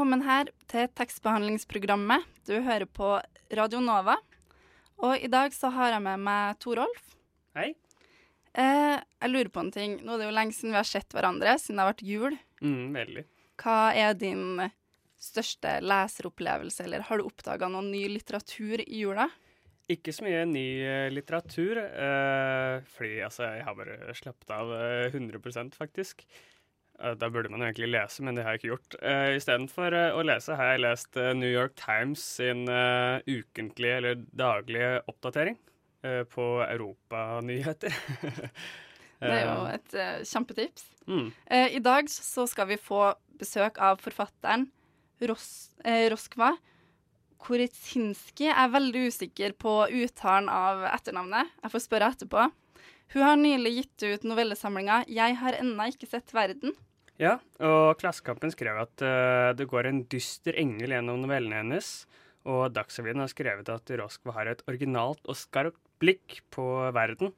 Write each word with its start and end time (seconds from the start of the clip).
Velkommen 0.00 0.22
her 0.24 0.48
til 0.64 0.86
tekstbehandlingsprogrammet. 0.96 2.22
Du 2.48 2.54
hører 2.64 2.88
på 2.88 3.18
Radio 3.52 3.82
Nova. 3.84 4.14
Og 5.04 5.20
i 5.20 5.28
dag 5.28 5.52
så 5.52 5.68
har 5.74 5.90
jeg 5.92 6.00
med 6.00 6.22
meg 6.24 6.56
Torolf. 6.56 7.10
Hei. 7.52 7.66
Eh, 8.56 8.94
jeg 8.96 9.28
lurer 9.28 9.50
på 9.52 9.60
en 9.60 9.68
ting. 9.74 9.98
Nå 10.00 10.14
er 10.14 10.22
det 10.22 10.28
jo 10.30 10.32
lenge 10.38 10.56
siden 10.56 10.72
vi 10.72 10.78
har 10.78 10.88
sett 10.88 11.12
hverandre, 11.12 11.52
siden 11.60 11.76
det 11.76 11.84
har 11.84 11.90
vært 11.90 12.06
jul. 12.08 12.38
Mm, 12.64 12.96
veldig. 12.96 13.26
Hva 13.60 13.76
er 13.92 14.16
din 14.16 14.64
største 15.20 15.76
leseropplevelse, 15.84 16.86
eller 16.88 17.04
har 17.10 17.20
du 17.20 17.28
oppdaga 17.28 17.68
noe 17.68 17.84
ny 17.84 18.06
litteratur 18.14 18.80
i 18.80 19.02
jula? 19.02 19.28
Ikke 19.92 20.16
så 20.16 20.24
mye 20.24 20.46
ny 20.48 20.64
eh, 20.80 21.10
litteratur, 21.12 21.76
eh, 21.76 22.78
fordi 22.96 23.20
altså, 23.28 23.50
jeg 23.52 23.68
har 23.68 23.76
bare 23.76 24.16
slappet 24.16 24.56
av 24.62 24.72
eh, 24.80 25.12
100% 25.12 25.76
faktisk. 25.76 26.24
Eh, 27.00 27.16
da 27.16 27.30
burde 27.32 27.48
man 27.52 27.62
egentlig 27.64 27.88
lese, 27.94 28.22
men 28.24 28.36
det 28.36 28.44
har 28.44 28.54
jeg 28.54 28.60
ikke 28.60 28.72
gjort. 28.74 28.98
Uh, 29.00 29.32
Istedenfor 29.38 29.96
uh, 29.96 30.18
å 30.18 30.24
lese 30.26 30.56
har 30.58 30.74
jeg 30.74 30.84
lest 30.84 31.20
New 31.38 31.48
York 31.48 31.76
Times 31.80 32.22
sin 32.36 32.66
uh, 32.68 33.22
ukentlige 33.24 33.98
eller 34.02 34.22
daglige 34.36 34.92
oppdatering 35.10 35.56
uh, 36.04 36.22
på 36.28 36.46
europanyheter. 36.68 37.96
Det 39.20 39.34
er 39.36 39.50
jo 39.50 39.64
et 39.68 39.94
kjempetips. 40.24 40.86
mm. 41.04 41.26
I 41.76 41.80
dag 41.84 42.06
så 42.08 42.46
skal 42.48 42.70
vi 42.70 42.78
få 42.80 43.10
besøk 43.36 43.76
av 43.76 43.98
forfatteren 44.00 44.62
Ros 45.28 45.74
Roskva 45.84 46.54
Koritsinski. 47.36 48.46
Jeg 48.46 48.56
er 48.56 48.72
veldig 48.72 49.02
usikker 49.12 49.52
på 49.60 49.74
uttalen 49.92 50.48
av 50.48 50.86
etternavnet. 50.88 51.52
Jeg 51.60 51.74
får 51.74 51.84
spørre 51.84 52.08
etterpå. 52.14 52.46
Hun 53.12 53.26
har 53.26 53.36
nylig 53.36 53.74
gitt 53.76 54.06
ut 54.08 54.24
novellesamlinga 54.32 55.04
'Jeg 55.04 55.36
har 55.42 55.60
ennå 55.60 55.90
ikke 55.92 56.08
sett 56.08 56.32
verden'. 56.32 56.72
Ja, 57.20 57.34
og 57.60 57.98
Klassekampen 58.00 58.52
skrev 58.52 58.78
at 58.80 59.02
uh, 59.04 59.52
det 59.52 59.68
går 59.68 59.90
en 59.90 60.04
dyster 60.08 60.56
engel 60.60 60.94
gjennom 60.94 61.20
novellene 61.20 61.60
hennes. 61.60 61.90
Og 62.48 62.70
Dagsrevyen 62.72 63.20
har 63.20 63.28
skrevet 63.28 63.68
at 63.68 63.92
Roskva 64.00 64.32
har 64.38 64.48
et 64.48 64.62
originalt 64.70 65.20
og 65.28 65.36
skarpt 65.36 65.80
blikk 66.00 66.38
på 66.54 66.64
verden. 66.96 67.34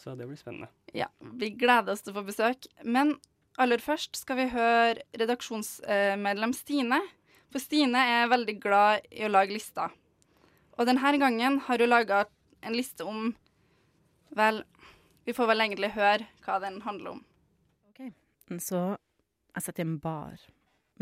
Så 0.00 0.16
det 0.18 0.26
blir 0.26 0.38
spennende. 0.40 0.66
Ja, 0.94 1.06
Vi 1.20 1.52
gleder 1.54 1.94
oss 1.94 2.02
til 2.02 2.10
å 2.10 2.18
få 2.18 2.26
besøk. 2.26 2.66
Men 2.82 3.14
aller 3.54 3.78
først 3.78 4.18
skal 4.18 4.40
vi 4.40 4.48
høre 4.50 5.04
redaksjonsmedlem 5.14 6.54
Stine. 6.58 6.98
For 7.54 7.62
Stine 7.62 8.02
er 8.16 8.32
veldig 8.32 8.56
glad 8.58 9.06
i 9.14 9.22
å 9.28 9.30
lage 9.30 9.54
lister. 9.54 9.94
Og 10.74 10.90
denne 10.90 11.14
gangen 11.22 11.60
har 11.68 11.78
hun 11.78 11.92
laga 11.92 12.24
en 12.66 12.74
liste 12.74 13.06
om 13.06 13.30
Vel, 14.34 14.64
vi 15.22 15.30
får 15.36 15.46
vel 15.46 15.62
egentlig 15.62 15.92
høre 15.94 16.26
hva 16.42 16.56
den 16.58 16.80
handler 16.82 17.12
om. 17.12 17.20
OK. 17.92 18.08
Så 18.58 18.80
jeg 19.54 19.62
sitter 19.62 19.84
i 19.84 19.88
en 19.88 19.98
bar 20.02 20.38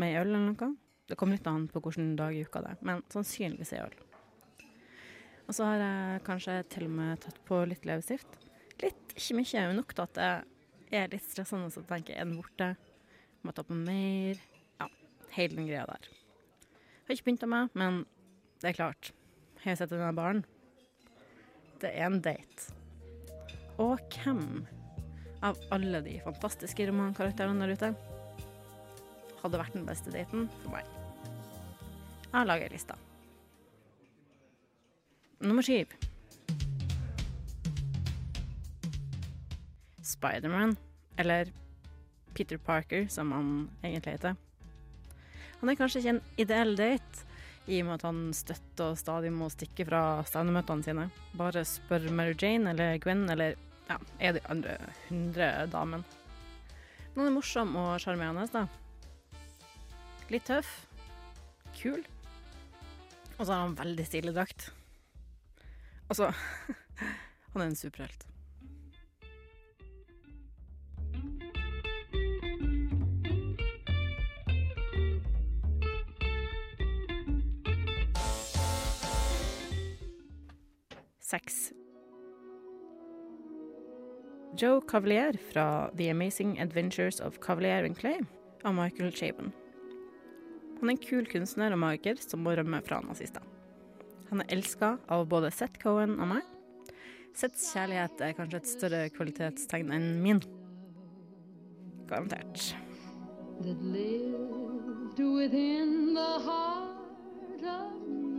med 0.01 0.17
øl 0.19 0.29
eller 0.29 0.47
noe. 0.47 0.71
Det 1.09 1.17
kommer 1.19 1.37
litt 1.37 1.47
an 1.49 1.67
på 1.71 1.81
hvilken 1.83 2.13
dag 2.19 2.35
i 2.35 2.43
uka 2.45 2.61
det 2.63 2.73
er, 2.75 2.81
men 2.85 3.01
sannsynligvis 3.11 3.73
er 3.75 3.87
øl. 3.87 3.95
Og 5.43 5.57
så 5.57 5.67
har 5.67 5.81
jeg 5.81 6.23
kanskje 6.27 6.55
til 6.71 6.87
og 6.87 6.95
med 6.95 7.21
tatt 7.25 7.39
på 7.47 7.59
litt 7.67 7.85
leppestift. 7.87 8.37
Litt, 8.83 9.15
ikke 9.17 9.37
mye, 9.41 9.65
men 9.67 9.79
nok 9.81 9.91
til 9.93 10.05
at 10.05 10.21
jeg 10.93 11.01
er 11.01 11.11
litt 11.11 11.25
stressende, 11.25 11.71
så 11.73 11.83
tenker 11.87 12.15
er 12.15 12.27
den 12.27 12.37
borte? 12.39 12.73
Må 13.43 13.51
ta 13.51 13.65
på 13.67 13.75
mer? 13.75 14.39
Ja, 14.79 14.87
hele 15.35 15.57
den 15.57 15.67
greia 15.67 15.83
der. 15.89 16.07
Jeg 16.07 17.09
Har 17.09 17.17
ikke 17.17 17.27
begynt 17.27 17.43
av 17.43 17.51
meg, 17.51 17.75
men 17.75 17.99
det 18.61 18.71
er 18.71 18.77
klart. 18.77 19.11
Har 19.63 19.73
jeg 19.73 19.81
sett 19.81 19.91
denne 19.91 20.13
baren? 20.15 20.45
Det 21.83 21.91
er 21.91 22.07
en 22.07 22.21
date. 22.23 22.71
Og 23.81 23.99
hvem 24.15 24.63
av 25.43 25.59
alle 25.75 25.99
de 26.05 26.15
fantastiske 26.23 26.87
romankarakterene 26.87 27.65
der 27.65 27.75
ute 27.75 28.12
hadde 29.43 29.59
vært 29.59 29.75
den 29.75 29.87
beste 29.87 30.13
daten 30.13 30.47
for 30.63 30.73
meg. 30.73 30.87
Jeg 32.23 32.39
har 32.39 32.47
laga 32.49 32.69
lista. 32.71 32.95
Nummer 35.43 35.65
syv. 35.65 35.91
Spiderman, 40.03 40.77
eller 41.19 41.51
Peter 42.33 42.57
Parker, 42.57 43.05
som 43.11 43.31
han 43.35 43.51
egentlig 43.83 44.15
heter. 44.17 44.39
Han 45.59 45.71
er 45.71 45.77
kanskje 45.79 46.01
ikke 46.01 46.15
en 46.15 46.25
ideell 46.41 46.73
date, 46.79 47.27
i 47.71 47.77
og 47.79 47.87
med 47.87 47.93
at 47.95 48.07
han 48.09 48.23
støtter 48.35 48.91
og 48.91 48.97
stadig 48.99 49.29
må 49.31 49.47
stikke 49.51 49.85
fra 49.87 50.01
stevnemøtene 50.27 50.83
sine. 50.83 51.05
Bare 51.39 51.63
spør 51.67 52.09
Mary 52.11 52.35
Jane 52.35 52.73
eller 52.73 52.97
Gwen 53.03 53.23
eller 53.31 53.55
ja, 53.87 53.99
er 54.19 54.35
de 54.35 54.41
andre 54.51 54.75
hundre 55.07 55.51
damene. 55.71 56.03
Men 57.13 57.21
han 57.21 57.29
er 57.29 57.35
morsom 57.37 57.75
og 57.79 57.93
sjarmerende, 58.03 58.47
da. 58.51 58.65
Litt 60.31 60.45
tøff. 60.47 60.85
Kul. 61.75 62.03
Og 63.37 63.45
så 63.45 63.51
har 63.51 63.65
han 63.65 63.77
veldig 63.77 64.05
stilig 64.07 64.35
drakt. 64.35 64.69
Altså 66.09 66.31
Han 67.53 67.61
er 67.61 67.65
en 67.65 67.75
superhelt. 67.75 68.27
Sex. 81.33 81.71
Joe 84.61 84.81
Cavalier 84.87 85.33
fra 85.51 85.89
The 85.97 86.09
Amazing 86.11 86.59
Adventures 86.59 87.19
of 87.19 87.39
Cavalier 87.41 87.83
and 87.83 87.97
Clay 87.97 88.19
av 88.63 88.75
Michael 88.75 89.11
Chabon. 89.11 89.53
Han 90.83 90.89
er 90.91 90.97
en 90.97 91.05
kul 91.07 91.23
kunstner 91.31 91.71
og 91.71 91.79
magiker 91.79 92.17
som 92.19 92.41
må 92.43 92.57
rømme 92.59 92.81
fra 92.83 92.97
nazister. 93.07 93.39
Han 94.27 94.43
er 94.43 94.49
elska 94.51 94.97
av 95.07 95.29
både 95.31 95.47
Seth 95.55 95.79
Cohen 95.79 96.17
og 96.19 96.27
meg. 96.33 96.49
Seths 97.31 97.69
kjærlighet 97.71 98.19
er 98.19 98.35
kanskje 98.35 98.59
et 98.59 98.67
større 98.67 98.99
kvalitetstegn 99.15 99.93
enn 99.95 100.09
min. 100.25 100.43
Garantert. 102.11 102.73
that 103.61 103.81
lived 103.81 105.19
within 105.19 106.13
the 106.15 106.39
heart 106.43 107.63
of 107.63 107.93
me. 108.09 108.33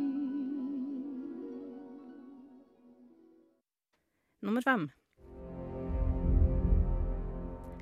Nummer 4.42 4.60
fem. 4.60 4.90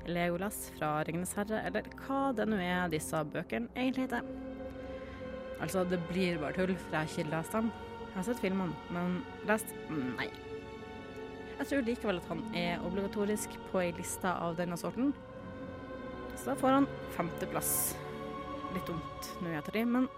Legolas 0.07 0.71
fra 0.77 1.03
Ringenes 1.03 1.35
herre, 1.35 1.61
eller 1.67 1.83
hva 2.05 2.31
det 2.35 2.47
nå 2.47 2.63
er 2.63 2.89
disse 2.91 3.23
bøkene 3.35 3.71
egentlig 3.75 4.07
heter. 4.07 4.42
Altså, 5.63 5.85
det 5.87 6.01
blir 6.09 6.41
bare 6.41 6.55
tull, 6.57 6.73
for 6.75 6.91
jeg 6.91 6.99
har 6.99 7.11
ikke 7.11 7.31
lest 7.31 7.55
dem. 7.55 7.69
Jeg 8.03 8.15
har 8.17 8.25
sett 8.27 8.41
filmene, 8.43 8.75
men 8.93 9.21
lest 9.47 9.69
nei. 9.89 10.27
Jeg 11.53 11.69
tror 11.69 11.85
likevel 11.87 12.19
at 12.19 12.27
han 12.27 12.41
er 12.57 12.83
obligatorisk 12.83 13.55
på 13.71 13.79
ei 13.79 13.93
liste 13.95 14.27
av 14.27 14.57
denne 14.57 14.77
sorten. 14.79 15.13
Så 16.35 16.49
da 16.49 16.57
får 16.59 16.75
han 16.79 16.89
femteplass. 17.15 17.71
Litt 18.73 18.89
dumt 18.89 19.31
nå 19.39 19.53
i 19.53 19.57
ettertid, 19.59 19.87
men 19.87 20.09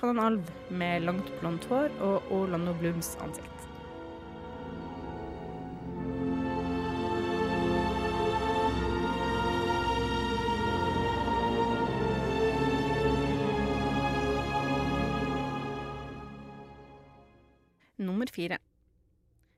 han 0.00 0.08
er 0.08 0.14
en 0.14 0.24
alv 0.24 0.50
med 0.70 1.04
langt 1.04 1.30
blondt 1.42 1.66
hår 1.68 1.92
og 2.06 2.32
Orlando 2.32 2.72
Blooms 2.78 3.16
ansikt. 3.24 3.57
Nummer 17.98 18.30
fire. 18.30 18.60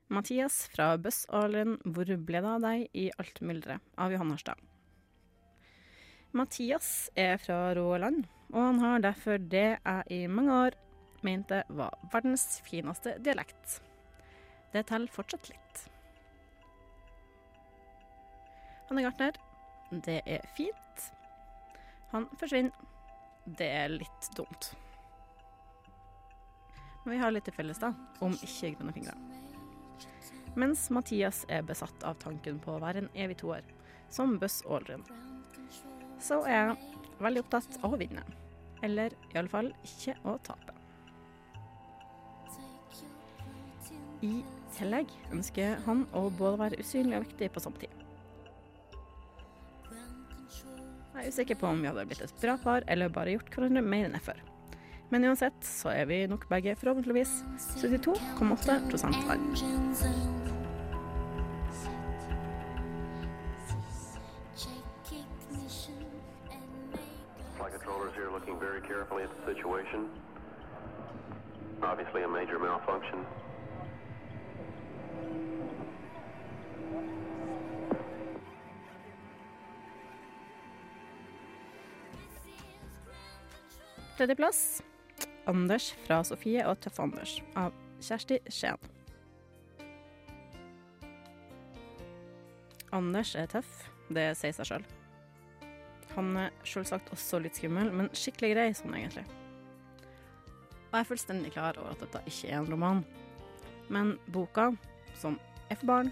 Mathias 0.08 0.62
fra 0.72 0.94
Bøssalen, 0.96 1.76
hvor 1.84 2.08
ble 2.26 2.40
det 2.40 2.48
av 2.50 2.62
deg 2.64 2.86
i 2.96 3.10
alt 3.20 3.40
mylderet? 3.44 3.84
Av 4.00 4.10
Johan 4.10 4.32
Harstad. 4.32 4.58
Mathias 6.32 7.10
er 7.18 7.36
fra 7.42 7.74
Råland, 7.76 8.24
og 8.54 8.62
han 8.62 8.80
har 8.80 9.04
derfor 9.04 9.38
det 9.38 9.66
jeg 9.76 10.16
i 10.16 10.24
mange 10.26 10.56
år 10.56 10.78
mente 11.26 11.60
var 11.68 11.94
verdens 12.14 12.62
fineste 12.64 13.18
dialekt. 13.20 13.80
Det 14.72 14.86
teller 14.88 15.12
fortsatt 15.12 15.52
litt. 15.52 15.86
Han 18.88 18.98
er 18.98 19.10
gartner. 19.10 19.36
Det 19.90 20.20
er 20.24 20.46
fint. 20.56 21.10
Han 22.14 22.30
forsvinner. 22.40 22.72
det 23.58 23.66
er 23.66 23.92
litt 23.92 24.26
dumt. 24.36 24.72
Men 27.04 27.14
vi 27.14 27.20
har 27.22 27.32
litt 27.32 27.46
til 27.48 27.56
felles, 27.56 27.80
da, 27.80 27.92
om 28.20 28.34
ikke 28.44 28.74
grønne 28.76 28.94
fingre. 28.96 29.16
Mens 30.58 30.88
Mathias 30.90 31.44
er 31.48 31.62
besatt 31.62 32.04
av 32.04 32.18
tanken 32.20 32.58
på 32.60 32.74
å 32.74 32.82
være 32.82 33.04
en 33.04 33.12
evig 33.14 33.38
toer, 33.40 33.64
som 34.10 34.34
Buzz 34.42 34.60
Aldrin, 34.66 35.04
så 36.20 36.42
er 36.44 36.56
jeg 36.56 37.22
veldig 37.22 37.44
opptatt 37.44 37.78
av 37.86 37.94
å 37.94 38.00
vinne. 38.00 38.24
Eller 38.84 39.14
iallfall 39.32 39.70
ikke 39.86 40.16
å 40.28 40.36
tape. 40.44 40.74
I 44.26 44.42
tillegg 44.76 45.12
ønsker 45.32 45.80
han 45.86 46.04
å 46.16 46.26
både 46.28 46.60
være 46.60 46.82
usynlig 46.82 47.20
og 47.20 47.26
viktig 47.28 47.50
på 47.54 47.62
samme 47.64 47.80
tid. 47.80 47.96
Jeg 51.10 51.28
er 51.28 51.32
usikker 51.34 51.58
på 51.60 51.68
om 51.68 51.80
vi 51.80 51.88
hadde 51.88 52.06
blitt 52.08 52.22
et 52.24 52.38
bra 52.40 52.56
par 52.60 52.84
eller 52.88 53.12
bare 53.12 53.34
gjort 53.36 53.52
hverandre 53.54 53.82
mer 53.84 54.08
enn 54.08 54.16
jeg 54.16 54.26
før. 54.30 54.42
Men 55.10 55.24
uansett 55.24 55.64
så 55.66 55.90
er 55.90 56.04
vi 56.06 56.26
nok 56.30 56.48
begge 56.48 56.76
forhåpentligvis 56.78 57.42
72,8 57.58 58.76
varme. 59.02 59.70
Very 68.60 68.80
carefully 68.80 69.22
at 69.24 69.30
the 69.36 69.54
situation. 69.54 70.10
Obviously 71.82 72.22
a 72.22 72.28
major 72.28 72.58
malfunction. 72.58 73.24
Tredjeplass 84.16 84.82
Anders 85.48 85.92
fra 86.04 86.20
Sofie 86.26 86.64
og 86.68 86.80
Tøff-Anders 86.84 87.38
av 87.58 87.72
Kjersti 88.04 88.40
Skien. 88.52 88.80
Anders 92.92 93.36
er 93.38 93.46
tøff, 93.50 93.68
det 94.10 94.32
sier 94.38 94.54
seg 94.56 94.66
sjøl. 94.66 94.86
Han 96.16 96.32
er 96.40 96.54
selvsagt 96.66 97.12
også 97.14 97.38
litt 97.42 97.60
skummel, 97.60 97.92
men 97.94 98.10
skikkelig 98.16 98.50
grei 98.56 98.66
sånn, 98.74 98.96
egentlig. 98.98 99.24
Og 100.90 100.96
jeg 100.96 101.04
er 101.04 101.10
fullstendig 101.12 101.52
klar 101.54 101.78
over 101.78 101.94
at 101.94 102.02
dette 102.02 102.24
ikke 102.26 102.50
er 102.50 102.58
en 102.58 102.70
roman. 102.72 103.04
Men 103.94 104.16
boka, 104.34 104.72
som 105.20 105.38
er 105.70 105.78
for 105.78 105.92
barn, 105.92 106.10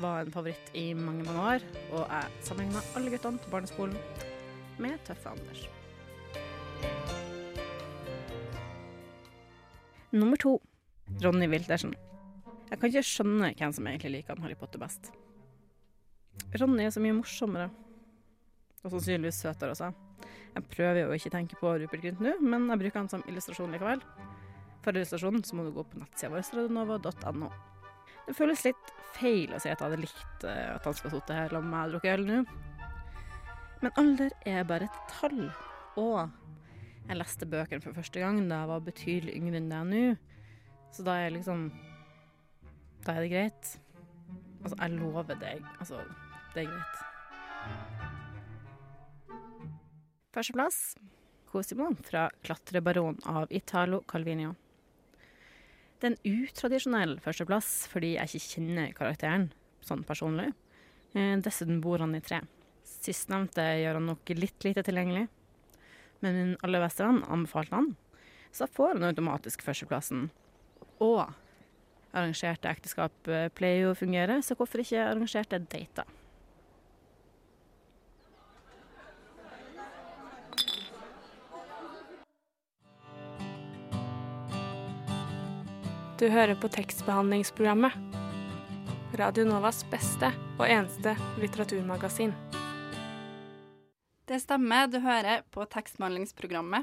var 0.00 0.24
en 0.24 0.32
favoritt 0.32 0.72
i 0.76 0.88
mange, 0.96 1.24
mange 1.28 1.44
år, 1.56 1.68
og 1.92 2.02
jeg 2.08 2.44
sammenligna 2.48 2.84
alle 2.96 3.12
guttene 3.12 3.44
på 3.44 3.52
barneskolen 3.52 3.96
med 4.80 4.96
Tøffe 5.04 5.36
Anders. 5.36 5.66
Nummer 10.16 10.38
to 10.40 10.56
Ronny 11.20 11.46
Wiltersen. 11.50 11.92
Jeg 12.70 12.80
kan 12.80 12.88
ikke 12.88 13.04
skjønne 13.04 13.50
hvem 13.52 13.72
som 13.76 13.88
egentlig 13.90 14.12
liker 14.14 14.38
Harry 14.40 14.56
Potter 14.58 14.80
best. 14.80 15.10
Ronny 16.56 16.86
er 16.86 16.94
så 16.94 17.02
mye 17.04 17.18
morsommere. 17.18 17.68
Og 18.80 18.94
sannsynligvis 18.94 19.42
søtere 19.44 19.74
også. 19.74 19.90
Jeg 20.54 20.64
prøver 20.72 21.02
jo 21.02 21.18
ikke 21.18 21.32
tenke 21.34 21.58
på 21.60 21.74
Rupert 21.82 22.00
Grint 22.00 22.22
nå, 22.24 22.32
men 22.40 22.64
jeg 22.72 22.80
bruker 22.80 23.02
han 23.02 23.10
som 23.12 23.24
illustrasjon 23.28 23.76
likevel. 23.76 24.00
For 24.84 24.96
illustrasjonen 24.96 25.44
så 25.44 25.58
må 25.58 25.66
du 25.66 25.74
gå 25.76 25.84
på 25.84 26.00
nettsida 26.00 26.32
vår, 26.32 26.46
radionova.no. 26.56 27.50
Det 28.26 28.34
føles 28.38 28.64
litt 28.64 28.94
feil 29.18 29.52
å 29.52 29.60
si 29.60 29.68
at 29.68 29.76
jeg 29.76 29.84
hadde 29.84 30.00
likt 30.00 30.48
eh, 30.48 30.72
at 30.72 30.86
han 30.88 30.96
skal 30.96 31.12
sitte 31.12 31.36
her 31.36 31.52
sammen 31.52 31.68
med 31.68 31.76
meg 31.76 31.84
og 31.84 31.94
drukke 31.96 32.16
øl 32.16 32.24
nå. 32.30 32.40
Men 33.84 34.00
alder 34.00 34.32
er 34.48 34.64
bare 34.66 34.88
et 34.88 35.00
tall. 35.12 35.44
Og 36.00 36.32
jeg 37.06 37.18
leste 37.20 37.46
bøkene 37.46 37.82
for 37.84 37.94
første 37.96 38.22
gang 38.22 38.40
da 38.50 38.62
jeg 38.62 38.70
var 38.72 38.86
betydelig 38.86 39.34
yngre 39.38 39.60
enn 39.60 39.68
det 39.70 39.76
jeg 39.76 39.86
er 39.86 39.90
nå. 39.90 40.04
Så 40.96 41.04
da 41.06 41.18
er 41.22 41.34
liksom 41.34 41.68
Da 43.06 43.14
er 43.14 43.20
det 43.22 43.30
greit. 43.30 43.72
Altså, 44.64 44.76
jeg 44.80 44.96
lover 44.98 45.36
deg. 45.38 45.62
Altså, 45.78 46.00
det 46.54 46.64
er 46.64 46.72
greit. 46.72 46.96
Førsteplass 50.34 50.96
Cosimo 51.46 51.92
fra 52.04 52.26
Klatrebaron 52.44 53.20
av 53.30 53.46
Italo 53.54 54.02
Calvinio. 54.10 54.56
Det 55.96 56.10
er 56.10 56.12
en 56.12 56.42
utradisjonell 56.42 57.14
førsteplass 57.24 57.86
fordi 57.88 58.16
jeg 58.16 58.28
ikke 58.28 58.50
kjenner 58.56 58.90
karakteren 58.98 59.46
sånn 59.86 60.02
personlig. 60.04 60.50
Eh, 61.14 61.38
Dessuten 61.40 61.80
bor 61.80 62.02
han 62.02 62.18
i 62.18 62.20
tre. 62.20 62.42
Sistnevnte 62.84 63.64
gjør 63.80 64.00
han 64.00 64.10
nok 64.10 64.34
litt 64.36 64.66
lite 64.66 64.84
tilgjengelig. 64.84 65.28
Men 66.24 66.36
min 66.36 66.54
aller 66.64 66.82
beste 66.84 67.04
venn 67.04 67.24
anbefalte 67.28 67.76
han, 67.76 67.90
så 68.52 68.66
får 68.66 68.94
han 68.94 69.08
automatisk 69.10 69.64
førsteplassen. 69.66 70.28
Og 71.04 71.26
arrangerte 72.16 72.70
ekteskap 72.72 73.28
eh, 73.28 73.48
pleier 73.52 73.86
jo 73.86 73.92
å 73.92 73.98
fungere, 73.98 74.40
så 74.42 74.56
hvorfor 74.56 74.84
ikke 74.84 75.02
arrangerte 75.10 75.60
dater? 75.60 76.08
Du 86.16 86.30
hører 86.32 86.56
på 86.56 86.70
tekstbehandlingsprogrammet. 86.72 87.92
Radio 89.20 89.44
Novas 89.44 89.82
beste 89.92 90.30
og 90.56 90.64
eneste 90.64 91.12
litteraturmagasin. 91.42 92.32
Det 94.26 94.40
stemmer, 94.42 94.88
du 94.90 94.98
hører 94.98 95.44
på 95.54 95.62
tekstbehandlingsprogrammet. 95.70 96.82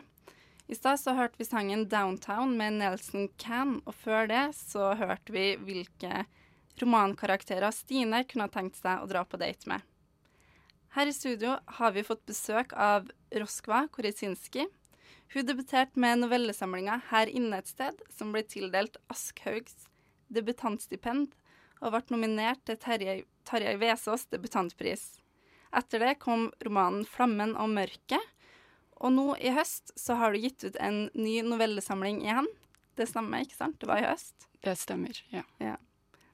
I 0.71 0.75
stad 0.77 0.95
så 1.01 1.11
hørte 1.11 1.35
vi 1.41 1.43
sangen 1.43 1.81
'Downtown' 1.91 2.53
med 2.55 2.77
Nelson 2.79 3.27
Can, 3.37 3.81
og 3.85 3.95
før 3.99 4.29
det 4.31 4.55
så 4.55 4.93
hørte 4.95 5.33
vi 5.35 5.57
hvilke 5.59 6.23
romankarakterer 6.79 7.75
Stine 7.75 8.21
kunne 8.23 8.47
ha 8.47 8.53
tenkt 8.53 8.79
seg 8.79 9.03
å 9.03 9.09
dra 9.11 9.25
på 9.27 9.35
date 9.41 9.67
med. 9.67 9.83
Her 10.95 11.11
i 11.11 11.15
studio 11.17 11.57
har 11.67 11.91
vi 11.91 12.05
fått 12.07 12.23
besøk 12.25 12.71
av 12.79 13.11
Roskva 13.35 13.89
Korizinski. 13.91 14.63
Hun 15.35 15.45
debuterte 15.45 15.99
med 15.99 16.23
novellesamlinga 16.23 17.01
'Her 17.09 17.27
inne 17.27 17.57
et 17.59 17.67
sted', 17.67 17.99
som 18.09 18.31
ble 18.31 18.43
tildelt 18.43 18.95
Askhaugs 19.11 19.89
debutantstipend, 20.31 21.35
og 21.81 21.91
ble 21.91 22.03
nominert 22.07 22.63
til 22.63 22.77
Terje, 22.77 23.25
Tarjei 23.43 23.75
Vesaas 23.75 24.25
debutantpris. 24.31 25.19
Etter 25.73 26.03
det 26.05 26.19
kom 26.21 26.51
romanen 26.65 27.05
'Flammen 27.05 27.55
og 27.57 27.71
mørket', 27.73 28.29
og 29.03 29.11
nå 29.11 29.25
i 29.41 29.51
høst 29.51 29.91
så 29.99 30.15
har 30.19 30.31
du 30.31 30.43
gitt 30.43 30.63
ut 30.63 30.77
en 30.79 31.09
ny 31.17 31.41
novellesamling 31.43 32.21
igjen. 32.23 32.47
Det 32.95 33.09
stemmer, 33.09 33.43
ikke 33.43 33.57
sant? 33.57 33.79
Det 33.81 33.89
var 33.89 33.99
i 33.99 34.07
høst. 34.07 34.47
Det 34.63 34.77
stemmer, 34.79 35.17
ja. 35.33 35.75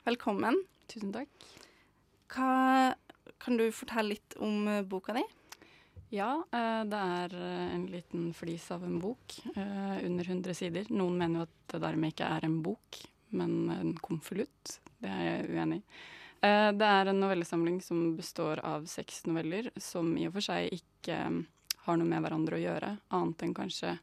Velkommen. 0.05 0.59
Tusen 0.91 1.13
takk. 1.15 1.31
Hva, 2.29 2.93
kan 3.41 3.57
du 3.57 3.69
fortelle 3.73 4.13
litt 4.13 4.35
om 4.43 4.67
eh, 4.69 4.83
boka 4.85 5.15
di? 5.17 5.23
Ja, 6.13 6.43
eh, 6.53 6.83
det 6.89 6.99
er 6.99 7.35
eh, 7.37 7.73
en 7.73 7.87
liten 7.89 8.29
flis 8.37 8.67
av 8.75 8.85
en 8.85 8.99
bok, 9.01 9.39
under 9.55 10.29
100 10.29 10.57
sider. 10.57 10.89
Noen 10.93 11.17
mener 11.17 11.41
jo 11.41 11.47
at 11.47 11.73
det 11.73 11.81
dermed 11.85 12.13
ikke 12.13 12.29
er 12.37 12.45
en 12.45 12.61
bok, 12.65 13.01
men 13.33 13.55
en 13.73 13.93
konvolutt. 14.03 14.79
Det 14.99 15.09
er 15.09 15.27
jeg 15.27 15.51
uenig 15.55 15.81
i. 15.81 15.99
Eh, 16.41 16.71
Det 16.71 16.85
er 16.85 17.05
en 17.05 17.19
novellesamling 17.19 17.81
som 17.81 18.15
består 18.15 18.59
av 18.63 18.85
seks 18.85 19.25
noveller, 19.27 19.71
som 19.75 20.17
i 20.17 20.27
og 20.27 20.37
for 20.37 20.45
seg 20.45 20.71
ikke 20.71 21.15
eh, 21.15 21.39
har 21.85 21.97
noe 21.97 22.07
med 22.07 22.23
hverandre 22.23 22.55
å 22.55 22.63
gjøre, 22.63 22.91
annet 23.15 23.43
enn 23.43 23.55
kanskje 23.57 23.97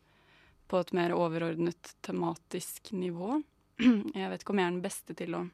på 0.66 0.80
et 0.82 0.92
mer 0.98 1.14
overordnet 1.14 1.94
tematisk 2.02 2.92
nivå. 2.92 3.40
Jeg 4.16 4.30
vet 4.32 4.42
ikke 4.42 4.52
om 4.52 4.60
jeg 4.60 4.66
er 4.66 4.74
den 4.74 4.84
beste 4.84 5.14
til 5.14 5.36
å 5.38 5.46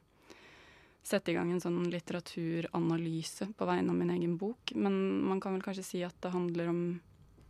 sette 1.03 1.33
i 1.33 1.35
gang 1.35 1.51
en 1.51 1.61
sånn 1.61 1.81
litteraturanalyse 1.91 3.49
på 3.59 3.65
vegne 3.67 3.91
av 3.91 3.97
min 3.99 4.13
egen 4.15 4.37
bok, 4.39 4.71
men 4.79 4.95
man 5.27 5.41
kan 5.43 5.53
vel 5.53 5.65
kanskje 5.65 5.83
si 5.83 6.03
at 6.07 6.15
det 6.23 6.31
handler 6.31 6.71
om, 6.71 6.79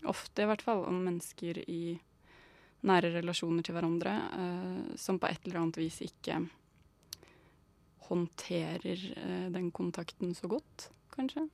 ofte 0.09 0.43
i 0.43 0.49
hvert 0.49 0.65
fall, 0.65 0.81
om 0.89 0.97
mennesker 1.05 1.61
i 1.69 1.93
nære 2.89 3.13
relasjoner 3.13 3.63
til 3.63 3.77
hverandre 3.77 4.15
eh, 4.41 4.97
som 4.99 5.21
på 5.21 5.29
et 5.29 5.45
eller 5.45 5.61
annet 5.61 5.79
vis 5.79 6.01
ikke 6.03 6.41
håndterer 8.10 9.05
eh, 9.17 9.48
den 9.53 9.72
kontakten 9.75 10.36
så 10.38 10.50
godt, 10.51 10.89
kanskje. 11.15 11.48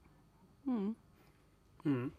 Mm. 0.68 0.96
Mm. 1.86 2.10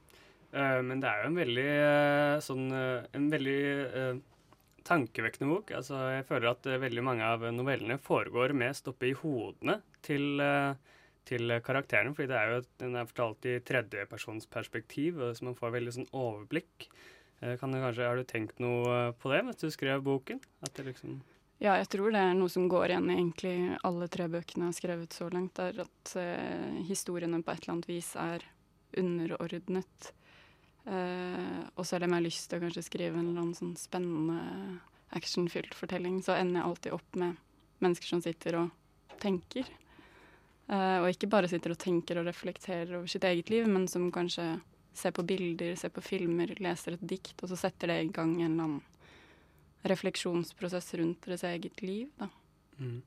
Eh, 0.50 0.80
men 0.82 1.02
det 1.02 1.06
er 1.06 1.22
jo 1.22 1.30
en 1.30 1.38
veldig 1.38 1.68
eh, 1.70 2.36
sånn 2.42 2.64
eh, 2.74 3.06
En 3.14 3.28
veldig 3.30 3.58
tankevekkende 4.90 5.50
bok. 5.52 5.70
Altså, 5.76 5.98
jeg 6.16 6.26
føler 6.26 6.50
at 6.50 6.66
veldig 6.82 7.02
mange 7.04 7.26
av 7.26 7.44
novellene 7.54 8.00
foregår 8.02 8.56
mest 8.56 8.88
oppe 8.90 9.10
i 9.10 9.14
hodene 9.14 9.76
til, 10.02 10.40
til 11.28 11.52
karakteren, 11.62 12.14
fordi 12.16 12.30
det 12.32 12.38
er 12.38 12.54
jo, 12.54 12.62
den 12.80 12.96
er 12.96 13.10
fortalt 13.10 13.46
i 13.46 13.58
tredjepersonsperspektiv, 13.68 15.20
så 15.36 15.46
man 15.46 15.58
får 15.58 15.74
veldig 15.76 15.94
sånn 15.98 16.08
overblikk. 16.16 16.88
Kan 17.60 17.76
du 17.76 17.78
kanskje, 17.78 18.08
Har 18.08 18.18
du 18.18 18.24
tenkt 18.24 18.58
noe 18.64 19.12
på 19.20 19.30
det 19.30 19.44
mens 19.46 19.60
du 19.60 19.68
skrev 19.70 20.02
boken? 20.08 20.40
At 20.64 20.72
det 20.80 20.88
liksom 20.88 21.20
Ja, 21.60 21.74
jeg 21.76 21.90
tror 21.92 22.14
det 22.14 22.20
er 22.24 22.38
noe 22.38 22.48
som 22.48 22.70
går 22.72 22.94
igjen 22.94 23.10
i 23.10 23.18
egentlig 23.18 23.56
alle 23.84 24.08
tre 24.08 24.30
bøkene 24.32 24.64
jeg 24.64 24.72
har 24.72 24.78
skrevet 24.78 25.16
så 25.16 25.28
langt, 25.32 25.60
er 25.60 25.82
at 25.84 26.14
eh, 26.16 26.80
historiene 26.88 27.42
på 27.44 27.52
et 27.52 27.60
eller 27.60 27.74
annet 27.74 27.90
vis 27.90 28.14
er 28.16 28.46
underordnet 29.00 30.14
Eh, 30.86 31.60
og 31.76 31.84
selv 31.86 32.06
om 32.06 32.14
jeg 32.14 32.18
har 32.18 32.24
lyst 32.24 32.48
til 32.48 32.58
å 32.58 32.64
kanskje 32.64 32.86
skrive 32.86 33.18
en 33.18 33.28
eller 33.28 33.42
annen 33.44 33.56
sånn 33.56 33.76
spennende 33.78 34.80
actionfylt 35.16 35.74
fortelling, 35.76 36.20
så 36.24 36.38
ender 36.38 36.60
jeg 36.60 36.68
alltid 36.68 36.96
opp 36.96 37.20
med 37.20 37.36
mennesker 37.84 38.14
som 38.14 38.22
sitter 38.24 38.58
og 38.62 39.14
tenker. 39.20 39.68
Eh, 40.70 40.96
og 41.02 41.10
ikke 41.10 41.30
bare 41.30 41.50
sitter 41.50 41.74
og 41.74 41.82
tenker 41.82 42.20
og 42.20 42.28
reflekterer 42.30 42.96
over 42.98 43.10
sitt 43.10 43.26
eget 43.28 43.52
liv, 43.52 43.68
men 43.68 43.88
som 43.90 44.08
kanskje 44.14 44.54
ser 44.96 45.14
på 45.14 45.24
bilder, 45.26 45.76
ser 45.78 45.92
på 45.94 46.02
filmer, 46.04 46.54
leser 46.58 46.96
et 46.96 47.04
dikt, 47.12 47.36
og 47.42 47.52
så 47.52 47.58
setter 47.60 47.92
det 47.92 48.00
i 48.06 48.14
gang 48.14 48.34
en 48.40 48.46
eller 48.48 48.64
annen 48.66 48.80
refleksjonsprosess 49.88 50.94
rundt 51.00 51.24
deres 51.26 51.44
eget 51.48 51.80
liv. 51.82 52.10
Da. 52.18 52.28
Mm. 52.78 53.00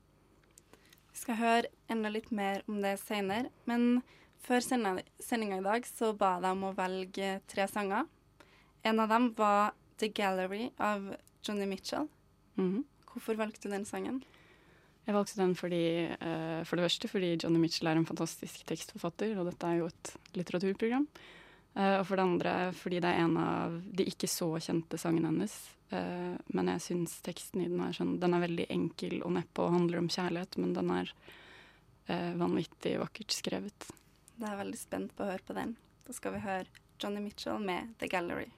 Vi 1.14 1.20
skal 1.20 1.38
høre 1.38 1.70
enda 1.92 2.10
litt 2.10 2.30
mer 2.34 2.64
om 2.68 2.80
det 2.82 2.96
senere, 3.02 3.52
men 3.70 4.02
før 4.44 4.60
sendinga 4.64 5.60
i 5.60 5.64
dag 5.64 5.86
så 5.88 6.12
ba 6.18 6.34
jeg 6.42 6.50
om 6.50 6.66
å 6.68 6.74
velge 6.76 7.36
tre 7.50 7.68
sanger. 7.70 8.08
En 8.84 9.00
av 9.00 9.12
dem 9.12 9.30
var 9.38 9.72
The 10.02 10.10
Gallery 10.12 10.68
av 10.82 11.14
Johnny 11.44 11.68
Mitchell. 11.70 12.08
Mhm. 12.56 12.84
Hvorfor 13.12 13.38
valgte 13.38 13.68
du 13.68 13.70
den 13.70 13.86
sangen? 13.86 14.24
Jeg 15.06 15.14
valgte 15.14 15.36
den 15.36 15.54
fordi, 15.54 16.08
uh, 16.16 16.64
for 16.64 16.76
det 16.76 16.86
første 16.86 17.08
fordi 17.12 17.36
Johnny 17.36 17.60
Mitchell 17.60 17.88
er 17.90 18.00
en 18.00 18.08
fantastisk 18.08 18.64
tekstforfatter, 18.66 19.36
og 19.38 19.50
dette 19.50 19.68
er 19.68 19.82
jo 19.82 19.86
et 19.86 20.12
litteraturprogram. 20.34 21.06
Eh, 21.74 21.96
og 21.98 22.04
for 22.06 22.18
det 22.18 22.26
andre 22.26 22.54
fordi 22.78 23.00
det 23.02 23.10
er 23.10 23.24
en 23.24 23.38
av 23.40 23.78
de 23.98 24.06
ikke 24.06 24.30
så 24.30 24.52
kjente 24.62 24.98
sangene 25.00 25.32
hennes. 25.32 25.56
Eh, 25.90 26.34
men 26.54 26.72
jeg 26.74 26.84
syns 26.88 27.18
teksten 27.26 27.64
i 27.64 27.68
den 27.70 27.82
er 27.84 27.94
sånn 27.96 28.16
Den 28.22 28.36
er 28.36 28.44
veldig 28.46 28.68
enkel 28.72 29.20
og 29.22 29.34
neppe 29.36 29.64
og 29.64 29.74
handler 29.74 30.02
om 30.02 30.10
kjærlighet, 30.10 30.58
men 30.62 30.74
den 30.76 30.92
er 30.94 31.14
eh, 32.06 32.32
vanvittig 32.40 32.96
vakkert 33.02 33.34
skrevet. 33.34 33.88
Da 34.34 34.48
er 34.48 34.54
jeg 34.54 34.62
veldig 34.64 34.80
spent 34.80 35.14
på 35.14 35.26
å 35.26 35.32
høre 35.32 35.46
på 35.46 35.56
den. 35.58 35.76
Da 36.04 36.14
skal 36.16 36.36
vi 36.36 36.44
høre 36.44 36.84
Johnny 37.00 37.22
Mitchell 37.24 37.58
med 37.62 37.94
The 37.98 38.10
Gallery. 38.10 38.50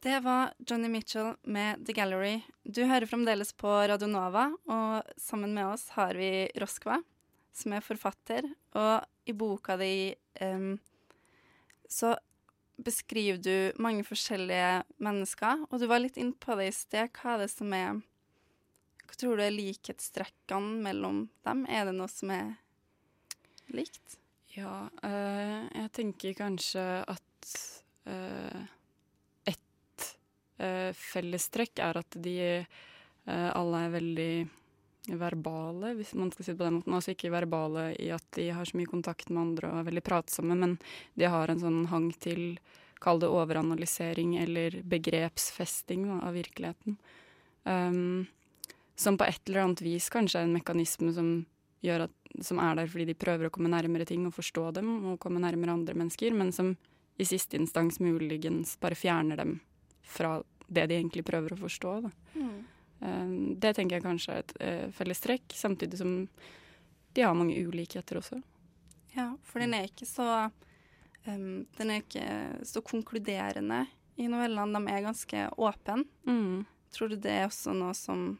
Det 0.00 0.16
var 0.24 0.54
Johnny 0.64 0.88
Mitchell 0.88 1.34
med 1.42 1.86
The 1.86 1.92
Gallery. 1.92 2.40
Du 2.64 2.86
hører 2.88 3.04
fremdeles 3.06 3.52
på 3.52 3.68
Radio 3.68 4.08
Nova, 4.08 4.46
og 4.64 5.10
sammen 5.20 5.52
med 5.52 5.74
oss 5.74 5.90
har 5.92 6.16
vi 6.16 6.48
Roskva, 6.56 7.02
som 7.52 7.74
er 7.76 7.84
forfatter. 7.84 8.48
Og 8.80 9.19
i 9.30 9.36
boka 9.36 9.76
di 9.80 10.12
um, 10.42 10.74
så 11.90 12.14
beskriver 12.80 13.40
du 13.42 13.82
mange 13.82 14.04
forskjellige 14.06 14.84
mennesker, 15.02 15.66
og 15.68 15.80
du 15.80 15.86
var 15.90 16.02
litt 16.02 16.18
inn 16.20 16.32
på 16.32 16.56
det 16.58 16.70
i 16.70 16.74
sted. 16.74 17.10
Hva 17.16 17.34
er 17.34 17.44
det 17.44 17.50
som 17.52 17.74
er 17.76 18.00
Hva 19.10 19.18
tror 19.18 19.36
du 19.36 19.42
er 19.44 19.54
likhetstrekkene 19.54 20.78
mellom 20.84 21.24
dem? 21.46 21.64
Er 21.66 21.88
det 21.88 21.96
noe 21.98 22.08
som 22.10 22.30
er 22.30 22.54
likt? 23.74 24.20
Ja, 24.54 24.88
eh, 25.06 25.66
jeg 25.74 25.90
tenker 25.94 26.38
kanskje 26.38 26.84
at 27.10 27.50
uh, 28.10 28.62
ett 29.50 30.06
uh, 30.62 30.90
fellestrekk 30.96 31.82
er 31.82 32.00
at 32.00 32.18
de 32.18 32.36
eh, 32.50 33.50
alle 33.54 33.84
er 33.84 33.94
veldig 33.94 34.32
verbale, 35.08 35.94
hvis 35.96 36.12
man 36.14 36.30
skal 36.32 36.44
si 36.44 36.52
det 36.52 36.58
på 36.58 36.66
den 36.66 36.78
måten. 36.80 36.94
Altså 36.96 37.14
ikke 37.14 37.32
verbale 37.32 37.90
i 37.96 38.10
at 38.14 38.26
de 38.36 38.50
har 38.54 38.68
så 38.68 38.76
mye 38.76 38.90
kontakt 38.90 39.30
med 39.30 39.42
andre 39.42 39.70
og 39.70 39.80
er 39.80 39.88
veldig 39.88 40.04
pratsomme, 40.06 40.56
men 40.58 40.76
de 41.18 41.30
har 41.30 41.50
en 41.50 41.62
sånn 41.62 41.82
hang 41.92 42.10
til 42.20 42.58
Kall 43.00 43.16
det 43.16 43.30
overanalysering 43.32 44.34
eller 44.42 44.82
begrepsfesting 44.84 46.02
da, 46.04 46.18
av 46.28 46.34
virkeligheten. 46.36 46.98
Um, 47.64 48.26
som 48.92 49.16
på 49.16 49.24
et 49.24 49.40
eller 49.48 49.62
annet 49.62 49.80
vis 49.80 50.10
kanskje 50.12 50.42
er 50.42 50.44
en 50.44 50.52
mekanisme 50.52 51.12
som, 51.16 51.30
gjør 51.80 52.04
at, 52.04 52.12
som 52.44 52.60
er 52.60 52.76
der 52.76 52.90
fordi 52.92 53.06
de 53.08 53.16
prøver 53.16 53.48
å 53.48 53.52
komme 53.54 53.72
nærmere 53.72 54.04
ting 54.04 54.26
og 54.28 54.36
forstå 54.36 54.66
dem 54.76 54.90
og 55.14 55.20
komme 55.22 55.40
nærmere 55.40 55.72
andre 55.72 55.96
mennesker, 55.96 56.36
men 56.36 56.52
som 56.52 56.74
i 57.16 57.24
siste 57.24 57.56
instans 57.56 58.02
muligens 58.04 58.76
bare 58.80 58.98
fjerner 58.98 59.40
dem 59.40 59.56
fra 60.04 60.42
det 60.68 60.86
de 60.90 61.00
egentlig 61.00 61.24
prøver 61.24 61.56
å 61.56 61.60
forstå. 61.62 61.94
Da. 62.04 62.12
Um, 62.36 62.60
det 63.00 63.74
tenker 63.76 63.96
jeg 63.96 64.04
kanskje 64.04 64.34
er 64.34 64.42
et 64.44 64.56
uh, 64.60 64.88
fellestrekk, 64.92 65.54
samtidig 65.56 66.00
som 66.00 66.14
de 67.16 67.24
har 67.24 67.34
mange 67.34 67.56
ulikheter 67.66 68.20
også. 68.20 68.40
Ja, 69.16 69.32
for 69.42 69.62
den 69.62 69.74
er 69.74 69.88
ikke 69.88 70.06
så 70.06 70.26
um, 71.26 71.64
Den 71.78 71.90
er 71.90 72.04
ikke 72.04 72.26
så 72.68 72.82
konkluderende 72.86 73.86
i 74.20 74.28
novellene. 74.30 74.78
De 74.78 74.92
er 74.92 75.08
ganske 75.08 75.48
åpne. 75.56 76.04
Mm. 76.28 76.62
Tror 76.94 77.10
du 77.10 77.16
det 77.16 77.32
er 77.32 77.48
også 77.48 77.74
noe 77.74 77.96
som 77.98 78.32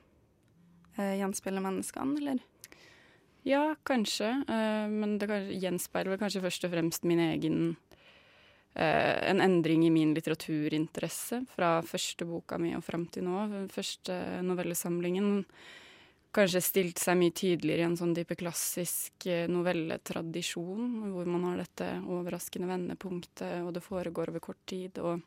uh, 0.99 1.14
gjenspeiler 1.19 1.64
menneskene, 1.64 2.19
eller? 2.21 2.45
Ja, 3.47 3.75
kanskje. 3.88 4.33
Uh, 4.47 4.87
men 4.93 5.19
det 5.19 5.31
kanskje, 5.31 5.61
gjenspeiler 5.64 6.14
vel 6.14 6.23
kanskje 6.23 6.45
først 6.45 6.67
og 6.69 6.75
fremst 6.75 7.09
min 7.09 7.23
egen 7.31 7.61
eh, 7.73 7.89
En 8.75 9.41
endring 9.43 9.83
i 9.83 9.91
min 9.91 10.12
litteraturinteresse 10.15 11.41
fra 11.50 11.81
første 11.83 12.25
boka 12.25 12.55
mi 12.62 12.71
og 12.79 12.85
fram 12.87 13.09
til 13.11 13.27
nå. 13.27 13.41
Den 13.50 13.69
første 13.73 14.15
novellesamlingen 14.47 15.41
kanskje 16.35 16.62
stilt 16.62 17.00
seg 17.03 17.19
mye 17.19 17.35
tydeligere 17.35 17.83
i 17.83 17.89
en 17.89 17.99
sånn 17.99 18.15
type 18.15 18.37
klassisk 18.39 19.27
eh, 19.27 19.49
novelletradisjon, 19.50 21.11
hvor 21.11 21.29
man 21.31 21.49
har 21.49 21.62
dette 21.65 21.89
overraskende 22.07 22.71
vendepunktet, 22.71 23.61
og 23.65 23.73
det 23.75 23.83
foregår 23.85 24.31
over 24.33 24.45
kort 24.45 24.61
tid, 24.71 25.00
og, 25.03 25.25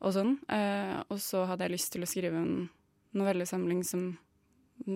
og 0.00 0.14
sånn. 0.14 0.36
Eh, 0.54 1.00
og 1.08 1.18
så 1.22 1.44
hadde 1.50 1.66
jeg 1.66 1.74
lyst 1.74 1.94
til 1.94 2.06
å 2.06 2.10
skrive 2.10 2.42
en 2.44 2.68
novellesamling 3.18 3.82
som 3.86 4.12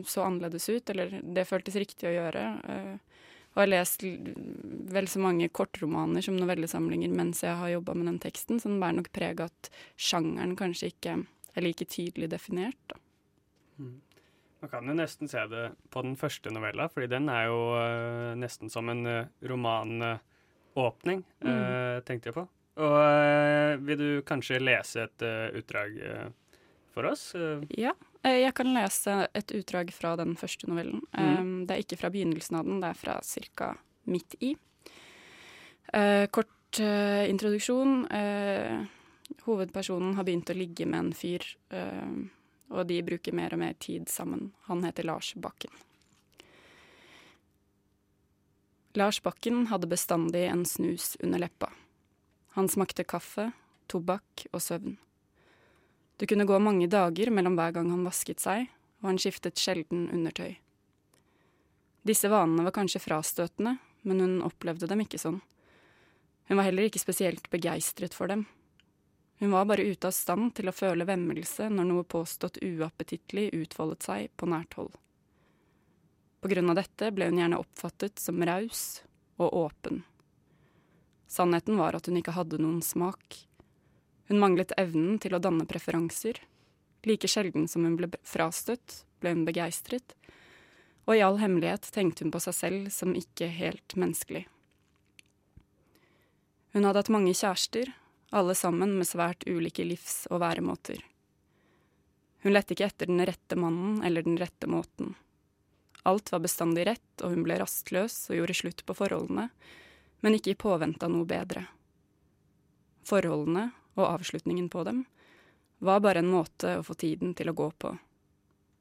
så 0.06 0.24
annerledes 0.26 0.68
ut, 0.70 0.90
eller 0.90 1.20
det 1.22 1.46
føltes 1.48 1.78
riktig 1.78 2.10
å 2.10 2.14
gjøre. 2.14 2.46
eh, 2.70 3.26
og 3.58 3.64
har 3.64 3.72
lest 3.72 4.04
vel 4.06 5.08
så 5.10 5.18
mange 5.18 5.48
kortromaner 5.50 6.22
som 6.22 6.36
novellesamlinger 6.38 7.10
mens 7.10 7.42
jeg 7.42 7.58
har 7.58 7.72
jobba 7.72 7.96
med 7.98 8.06
den 8.06 8.20
teksten, 8.22 8.60
så 8.62 8.70
den 8.70 8.78
bærer 8.78 9.00
nok 9.00 9.10
preg 9.10 9.40
av 9.42 9.50
at 9.50 9.70
sjangeren 9.98 10.54
kanskje 10.58 10.92
ikke 10.92 11.16
er 11.58 11.64
like 11.66 11.88
tydelig 11.90 12.28
definert. 12.30 12.78
Da. 12.86 13.00
Man 14.62 14.70
kan 14.70 14.86
jo 14.86 14.94
nesten 14.94 15.30
se 15.30 15.42
det 15.50 15.64
på 15.90 16.04
den 16.06 16.14
første 16.18 16.52
novella, 16.54 16.86
fordi 16.90 17.10
den 17.10 17.26
er 17.34 17.48
jo 17.50 17.58
uh, 17.74 18.38
nesten 18.38 18.70
som 18.70 18.94
en 18.94 19.02
uh, 19.06 19.26
romanåpning, 19.50 21.24
eh, 21.42 21.98
tenkte 22.06 22.30
jeg 22.30 22.38
på. 22.38 22.46
Og 22.78 23.82
vil 23.82 23.98
du 23.98 24.10
kanskje 24.22 24.60
lese 24.62 25.08
et 25.08 25.24
utdrag 25.58 25.96
for 26.94 27.08
oss? 27.10 27.32
Ja, 27.74 27.90
jeg 28.26 28.54
kan 28.54 28.72
lese 28.74 29.28
et 29.36 29.52
utdrag 29.54 29.92
fra 29.94 30.16
den 30.16 30.34
første 30.36 30.68
novellen. 30.70 31.02
Mhm. 31.12 31.38
Um, 31.38 31.66
det 31.66 31.74
er 31.76 31.84
ikke 31.84 32.00
fra 32.00 32.10
begynnelsen 32.10 32.58
av 32.58 32.64
den, 32.64 32.80
det 32.80 32.90
er 32.90 32.98
fra 32.98 33.20
ca. 33.22 33.74
midt 34.08 34.34
i. 34.40 34.56
Eh, 35.92 36.26
kort 36.26 36.80
eh, 36.80 37.30
introduksjon. 37.30 38.06
Eh, 38.10 38.84
hovedpersonen 39.44 40.14
har 40.16 40.24
begynt 40.24 40.50
å 40.50 40.56
ligge 40.56 40.86
med 40.86 40.98
en 40.98 41.12
fyr, 41.16 41.44
eh, 41.70 42.14
og 42.70 42.86
de 42.88 43.02
bruker 43.04 43.36
mer 43.36 43.52
og 43.52 43.62
mer 43.62 43.76
tid 43.80 44.08
sammen. 44.08 44.52
Han 44.68 44.84
heter 44.84 45.04
Lars 45.04 45.34
Bakken. 45.36 45.72
Lars 48.96 49.20
Bakken 49.22 49.66
hadde 49.70 49.86
bestandig 49.86 50.46
en 50.48 50.64
snus 50.66 51.16
under 51.22 51.38
leppa. 51.38 51.70
Han 52.56 52.68
smakte 52.68 53.04
kaffe, 53.04 53.52
tobakk 53.86 54.48
og 54.52 54.62
søvn. 54.64 54.96
Det 56.18 56.26
kunne 56.26 56.46
gå 56.48 56.58
mange 56.58 56.88
dager 56.90 57.30
mellom 57.30 57.54
hver 57.58 57.76
gang 57.76 57.90
han 57.92 58.06
vasket 58.06 58.42
seg, 58.42 58.66
og 59.02 59.12
han 59.12 59.20
skiftet 59.22 59.60
sjelden 59.60 60.08
undertøy. 60.10 60.56
Disse 62.06 62.30
vanene 62.32 62.64
var 62.66 62.74
kanskje 62.74 63.02
frastøtende, 63.02 63.76
men 64.02 64.22
hun 64.22 64.36
opplevde 64.46 64.88
dem 64.90 65.04
ikke 65.04 65.20
sånn. 65.20 65.40
Hun 66.48 66.58
var 66.58 66.66
heller 66.66 66.88
ikke 66.88 67.02
spesielt 67.02 67.50
begeistret 67.52 68.16
for 68.16 68.30
dem. 68.30 68.46
Hun 69.38 69.52
var 69.54 69.68
bare 69.70 69.84
ute 69.86 70.08
av 70.08 70.16
stand 70.16 70.54
til 70.58 70.70
å 70.70 70.74
føle 70.74 71.06
vemmelse 71.06 71.68
når 71.70 71.86
noe 71.86 72.06
påstått 72.08 72.58
uappetittlig 72.64 73.52
utfoldet 73.54 74.06
seg 74.08 74.32
på 74.34 74.48
nært 74.50 74.74
hold. 74.80 74.94
På 76.40 76.50
grunn 76.50 76.70
av 76.72 76.78
dette 76.78 77.10
ble 77.14 77.28
hun 77.30 77.38
gjerne 77.38 77.60
oppfattet 77.60 78.18
som 78.18 78.42
raus 78.42 79.02
og 79.38 79.54
åpen. 79.60 80.02
Sannheten 81.30 81.78
var 81.78 81.94
at 81.94 82.08
hun 82.08 82.18
ikke 82.18 82.34
hadde 82.34 82.58
noen 82.62 82.80
smak. 82.82 83.44
Hun 84.28 84.40
manglet 84.42 84.74
evnen 84.76 85.16
til 85.22 85.34
å 85.34 85.40
danne 85.42 85.66
preferanser. 85.68 86.40
Like 87.08 87.30
sjelden 87.30 87.68
som 87.70 87.86
hun 87.86 87.96
ble 87.96 88.10
frastøtt, 88.26 89.02
ble 89.22 89.32
hun 89.32 89.46
begeistret. 89.48 90.14
Og 91.08 91.16
i 91.16 91.24
all 91.24 91.38
hemmelighet 91.40 91.88
tenkte 91.94 92.26
hun 92.26 92.32
på 92.34 92.42
seg 92.44 92.56
selv 92.56 92.90
som 92.92 93.16
ikke 93.16 93.48
helt 93.48 93.96
menneskelig. 93.96 94.44
Hun 96.76 96.84
hadde 96.84 97.00
hatt 97.00 97.12
mange 97.12 97.32
kjærester, 97.32 97.94
alle 98.28 98.54
sammen 98.54 98.92
med 98.98 99.08
svært 99.08 99.46
ulike 99.48 99.86
livs- 99.88 100.26
og 100.28 100.42
væremåter. 100.44 101.00
Hun 102.44 102.52
lette 102.52 102.76
ikke 102.76 102.90
etter 102.90 103.08
den 103.08 103.24
rette 103.24 103.56
mannen 103.58 104.02
eller 104.04 104.22
den 104.22 104.36
rette 104.38 104.68
måten. 104.70 105.16
Alt 106.06 106.30
var 106.32 106.44
bestandig 106.44 106.84
rett, 106.86 107.22
og 107.24 107.32
hun 107.32 107.42
ble 107.46 107.56
rastløs 107.58 108.28
og 108.30 108.38
gjorde 108.38 108.58
slutt 108.60 108.84
på 108.86 108.94
forholdene, 109.00 109.48
men 110.20 110.36
ikke 110.36 110.52
i 110.52 110.60
påvente 110.60 111.08
av 111.08 111.12
noe 111.12 111.26
bedre. 111.28 111.64
Forholdene, 113.08 113.70
og 113.98 114.18
avslutningen 114.18 114.68
på 114.72 114.84
dem, 114.88 115.04
var 115.78 116.02
bare 116.02 116.22
en 116.22 116.30
måte 116.30 116.78
å 116.78 116.84
få 116.86 116.96
tiden 116.98 117.34
til 117.38 117.50
å 117.50 117.56
gå 117.58 117.70
på. 117.78 117.94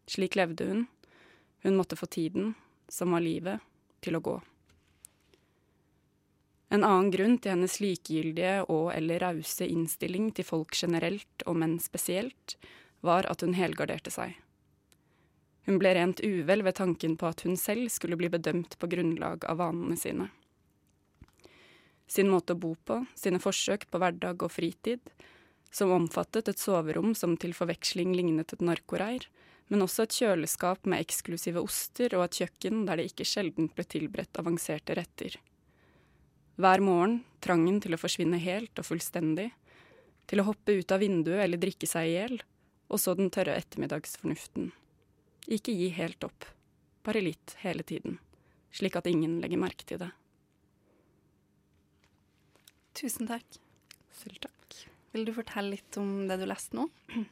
Slik 0.10 0.38
levde 0.40 0.66
hun. 0.70 0.86
Hun 1.66 1.78
måtte 1.78 1.98
få 2.00 2.06
tiden, 2.06 2.54
som 2.90 3.12
var 3.14 3.26
livet, 3.26 3.60
til 4.02 4.18
å 4.18 4.24
gå. 4.24 4.38
En 6.70 6.84
annen 6.84 7.12
grunn 7.12 7.38
til 7.40 7.54
hennes 7.54 7.78
likegyldige 7.80 8.66
og 8.68 8.90
eller 8.96 9.24
rause 9.24 9.68
innstilling 9.68 10.34
til 10.36 10.48
folk 10.48 10.76
generelt 10.76 11.46
og 11.48 11.56
menn 11.62 11.78
spesielt, 11.80 12.58
var 13.06 13.28
at 13.32 13.44
hun 13.46 13.56
helgarderte 13.56 14.12
seg. 14.12 14.36
Hun 15.68 15.80
ble 15.80 15.94
rent 15.96 16.24
uvel 16.24 16.64
ved 16.64 16.78
tanken 16.80 17.16
på 17.20 17.28
at 17.30 17.44
hun 17.44 17.56
selv 17.60 17.92
skulle 17.92 18.18
bli 18.20 18.30
bedømt 18.32 18.78
på 18.80 18.90
grunnlag 18.92 19.46
av 19.48 19.60
vanene 19.62 19.98
sine. 20.00 20.30
Sin 22.08 22.30
måte 22.32 22.56
å 22.56 22.60
bo 22.60 22.74
på, 22.88 23.02
sine 23.20 23.40
forsøk 23.44 23.86
på 23.92 24.00
hverdag 24.00 24.44
og 24.46 24.54
fritid, 24.54 25.02
som 25.72 25.92
omfattet 25.92 26.48
et 26.48 26.62
soverom 26.62 27.14
som 27.16 27.36
til 27.40 27.54
forveksling 27.56 28.14
lignet 28.16 28.54
et 28.56 28.64
narkoreir, 28.64 29.28
men 29.68 29.84
også 29.84 30.06
et 30.06 30.16
kjøleskap 30.16 30.88
med 30.88 31.04
eksklusive 31.04 31.60
oster 31.60 32.16
og 32.16 32.24
et 32.28 32.40
kjøkken 32.42 32.86
der 32.88 33.00
det 33.00 33.10
ikke 33.12 33.28
sjelden 33.28 33.68
ble 33.76 33.84
tilberedt 33.84 34.40
avanserte 34.40 34.96
retter. 34.96 35.36
Hver 36.58 36.82
morgen 36.82 37.20
trangen 37.44 37.82
til 37.84 37.94
å 37.94 38.00
forsvinne 38.02 38.40
helt 38.42 38.80
og 38.80 38.88
fullstendig, 38.88 39.50
til 40.28 40.42
å 40.42 40.48
hoppe 40.48 40.78
ut 40.80 40.92
av 40.92 41.04
vinduet 41.04 41.44
eller 41.44 41.60
drikke 41.60 41.88
seg 41.88 42.08
i 42.08 42.16
hjel, 42.16 42.40
og 42.88 43.04
så 43.04 43.14
den 43.20 43.30
tørre 43.34 43.58
ettermiddagsfornuften. 43.60 44.72
Ikke 45.52 45.76
gi 45.76 45.92
helt 45.96 46.24
opp, 46.28 46.48
bare 47.04 47.24
litt 47.24 47.56
hele 47.62 47.84
tiden, 47.88 48.18
slik 48.72 48.98
at 49.00 49.08
ingen 49.12 49.38
legger 49.44 49.62
merke 49.62 49.88
til 49.88 50.02
det. 50.02 50.10
Tusen 52.98 53.30
takk. 53.30 53.60
Selv 54.18 54.40
takk. 54.42 54.78
Vil 55.14 55.28
du 55.28 55.34
fortelle 55.36 55.76
litt 55.76 55.98
om 56.02 56.28
det 56.30 56.40
du 56.42 56.48
leste 56.50 56.78
nå? 56.78 56.90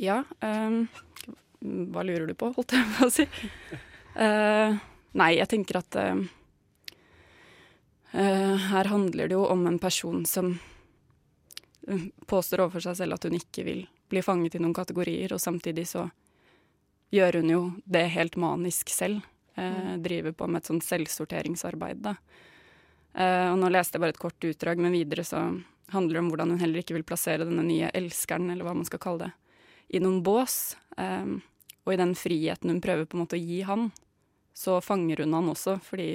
Ja, 0.00 0.22
Um, 0.40 0.86
hva 1.60 2.00
lurer 2.08 2.24
du 2.24 2.32
på, 2.32 2.48
holdt 2.56 2.72
jeg 2.72 2.86
på 2.96 3.04
å 3.04 3.12
si. 3.12 3.26
Uh, 4.16 4.78
nei, 5.20 5.34
jeg 5.36 5.50
tenker 5.52 5.76
at 5.82 5.98
uh, 6.00 6.22
her 8.72 8.88
handler 8.88 9.28
det 9.28 9.36
jo 9.36 9.44
om 9.44 9.66
en 9.68 9.76
person 9.78 10.24
som 10.26 10.54
eh, 11.86 12.08
påstår 12.26 12.64
overfor 12.64 12.82
seg 12.88 12.96
selv 12.98 13.18
at 13.18 13.26
hun 13.28 13.36
ikke 13.36 13.66
vil 13.68 13.84
bli 14.10 14.22
fanget 14.24 14.56
i 14.56 14.62
noen 14.62 14.74
kategorier, 14.74 15.30
og 15.36 15.42
samtidig 15.42 15.84
så 15.92 16.08
gjør 17.14 17.42
hun 17.42 17.52
jo 17.52 17.60
det 17.84 18.08
helt 18.16 18.40
manisk 18.40 18.90
selv. 18.90 19.20
Eh, 19.54 19.94
driver 20.02 20.32
på 20.32 20.48
med 20.48 20.62
et 20.62 20.72
sånt 20.72 20.86
selvsorteringsarbeid, 20.86 22.02
da. 22.02 22.16
Eh, 23.14 23.46
og 23.50 23.58
nå 23.60 23.70
leste 23.72 23.96
jeg 23.96 24.04
bare 24.04 24.14
et 24.14 24.22
kort 24.22 24.46
utdrag, 24.46 24.80
men 24.82 24.94
videre 24.94 25.24
så 25.26 25.42
handler 25.90 26.16
det 26.16 26.22
om 26.22 26.28
hvordan 26.30 26.54
hun 26.54 26.62
heller 26.62 26.82
ikke 26.82 26.96
vil 26.98 27.06
plassere 27.06 27.46
denne 27.46 27.64
nye 27.66 27.90
elskeren, 27.96 28.50
eller 28.52 28.66
hva 28.66 28.76
man 28.78 28.86
skal 28.86 29.02
kalle 29.02 29.26
det, 29.26 29.32
i 29.96 30.02
noen 30.02 30.20
bås. 30.26 30.76
Um, 30.96 31.40
og 31.86 31.94
i 31.94 31.98
den 31.98 32.14
friheten 32.18 32.70
hun 32.70 32.82
prøver 32.84 33.08
på 33.08 33.16
en 33.16 33.24
måte 33.24 33.38
å 33.38 33.42
gi 33.42 33.62
han, 33.66 33.88
så 34.54 34.78
fanger 34.84 35.24
hun 35.24 35.34
han 35.34 35.50
også, 35.50 35.78
fordi 35.82 36.10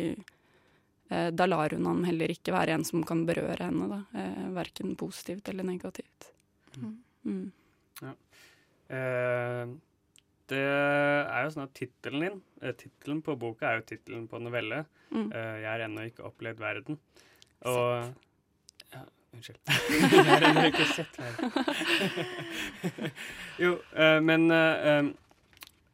uh, 1.12 1.30
da 1.36 1.50
lar 1.50 1.76
hun 1.76 1.90
han 1.90 2.06
heller 2.08 2.32
ikke 2.32 2.56
være 2.56 2.78
en 2.78 2.88
som 2.88 3.04
kan 3.08 3.26
berøre 3.28 3.68
henne, 3.68 3.90
da. 3.92 4.00
Uh, 4.16 4.48
verken 4.56 4.96
positivt 5.00 5.52
eller 5.52 5.68
negativt. 5.68 6.32
Mm. 6.80 6.96
Mm. 7.26 7.52
Eh, 8.88 9.68
det 10.52 10.62
er 10.62 11.46
jo 11.46 11.54
sånn 11.56 11.66
at 11.66 11.74
tittelen 11.78 12.22
din, 12.22 12.38
eh, 12.62 12.76
tittelen 12.78 13.24
på 13.26 13.34
boka 13.40 13.70
er 13.70 13.80
jo 13.80 13.88
tittelen 13.90 14.28
på 14.30 14.42
novelle. 14.42 14.86
Mm. 15.10 15.32
Eh, 15.32 15.56
'Jeg 15.62 15.70
har 15.72 15.86
ennå 15.88 16.06
ikke 16.06 16.28
opplevd 16.30 16.60
verden'. 16.62 16.98
Og 17.66 18.14
ja, 18.94 19.02
Unnskyld. 19.34 19.60
jeg 19.68 20.26
har 20.30 20.46
ennå 20.50 20.66
ikke 20.70 20.88
sett 20.94 21.18
verden. 21.18 21.52
jo, 23.64 23.80
eh, 23.96 24.20
men 24.22 24.52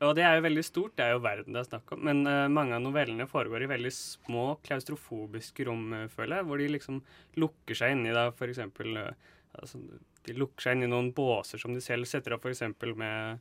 Og 0.02 0.16
det 0.18 0.24
er 0.26 0.36
jo 0.36 0.42
veldig 0.42 0.64
stort, 0.66 0.96
det 0.98 1.06
er 1.06 1.12
jo 1.14 1.22
verden 1.22 1.54
det 1.54 1.60
er 1.60 1.70
snakk 1.70 1.92
om. 1.94 2.00
Men 2.02 2.24
mange 2.52 2.74
av 2.74 2.82
novellene 2.82 3.28
foregår 3.30 3.62
i 3.62 3.70
veldig 3.70 3.92
små 3.94 4.58
klaustrofobiske 4.66 5.68
rom, 5.68 5.94
føler 6.10 6.38
jeg. 6.38 6.46
Hvor 6.46 6.58
de 6.58 6.68
liksom 6.74 7.04
lukker 7.38 7.78
seg 7.78 7.92
inni 7.94 8.10
da, 8.10 8.32
for 8.32 8.50
eksempel 8.50 8.98
altså, 8.98 9.78
De 10.26 10.34
lukker 10.34 10.62
seg 10.66 10.74
inn 10.74 10.88
i 10.88 10.90
noen 10.90 11.12
båser 11.14 11.62
som 11.62 11.76
de 11.78 11.82
selv 11.86 12.10
setter 12.10 12.34
opp, 12.34 12.42
for 12.42 12.50
eksempel 12.50 12.96
med 12.98 13.38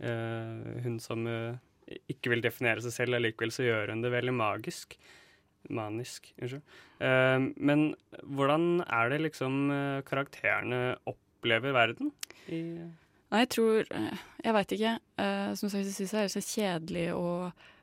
hun 0.00 0.98
som 1.00 1.26
eh, 1.30 1.56
ikke 2.12 2.32
vil 2.34 2.42
definere 2.44 2.82
seg 2.84 2.92
selv, 2.92 3.16
allikevel 3.18 3.52
så 3.54 3.64
gjør 3.66 3.92
hun 3.94 4.02
det 4.04 4.10
veldig 4.12 4.34
magisk. 4.36 4.96
Manisk, 5.72 6.28
unnskyld. 6.38 6.62
Eh, 7.02 7.46
men 7.58 7.88
hvordan 8.22 8.82
er 8.86 9.10
det 9.10 9.20
liksom 9.24 9.56
eh, 9.74 10.02
karakterene 10.06 10.82
opplever 11.10 11.74
verden? 11.74 12.12
I, 12.46 12.60
Nei, 13.26 13.40
jeg 13.42 13.48
tror 13.56 13.88
eh, 13.90 14.20
Jeg 14.44 14.54
veit 14.54 14.74
ikke. 14.76 14.92
Eh, 15.18 15.48
som 15.58 15.70
sagt, 15.72 15.82
jeg 15.88 15.96
syns 15.96 16.12
det 16.14 16.20
er 16.22 16.30
så 16.36 16.42
kjedelig 16.46 17.06
å 17.18 17.26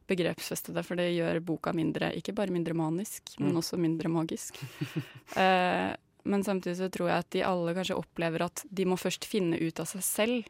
begrepsfeste 0.07 0.71
det, 0.75 0.83
for 0.87 0.99
det 0.99 1.09
gjør 1.15 1.37
boka 1.47 1.71
mindre 1.75 2.09
Ikke 2.19 2.33
bare 2.35 2.51
mindre 2.51 2.75
manisk, 2.75 3.33
men 3.39 3.51
Mm. 3.53 3.59
også 3.59 3.77
mindre 3.79 4.09
magisk. 4.11 4.59
eh, 5.39 5.91
men 6.23 6.43
samtidig 6.43 6.77
så 6.79 6.87
tror 6.91 7.09
jeg 7.11 7.19
at 7.25 7.29
de 7.35 7.43
alle 7.43 7.73
kanskje 7.75 7.97
opplever 7.99 8.45
at 8.45 8.63
de 8.71 8.85
må 8.87 8.95
først 8.99 9.25
finne 9.27 9.59
ut 9.59 9.79
av 9.83 9.87
seg 9.91 10.03
selv, 10.07 10.47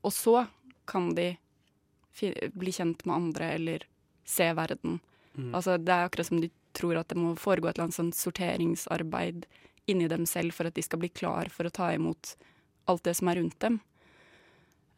og 0.00 0.12
så 0.16 0.46
kan 0.88 1.12
de 1.16 1.32
bli 2.52 2.72
kjent 2.74 3.04
med 3.06 3.14
andre 3.14 3.52
eller 3.54 3.84
se 4.28 4.48
verden. 4.56 4.98
Mm. 5.36 5.54
Altså, 5.54 5.76
det 5.78 5.94
er 5.94 6.08
akkurat 6.08 6.26
som 6.26 6.40
de 6.42 6.50
tror 6.76 6.98
at 6.98 7.10
det 7.12 7.18
må 7.18 7.34
foregå 7.38 7.68
et 7.68 7.76
eller 7.76 7.88
annet 7.88 7.98
sånn 7.98 8.14
sorteringsarbeid 8.16 9.46
inni 9.88 10.08
dem 10.10 10.26
selv 10.28 10.56
for 10.56 10.68
at 10.68 10.76
de 10.76 10.84
skal 10.84 11.00
bli 11.00 11.10
klar 11.12 11.48
for 11.52 11.68
å 11.68 11.74
ta 11.74 11.92
imot 11.94 12.34
alt 12.90 13.04
det 13.06 13.14
som 13.18 13.30
er 13.30 13.38
rundt 13.40 13.58
dem. 13.64 13.78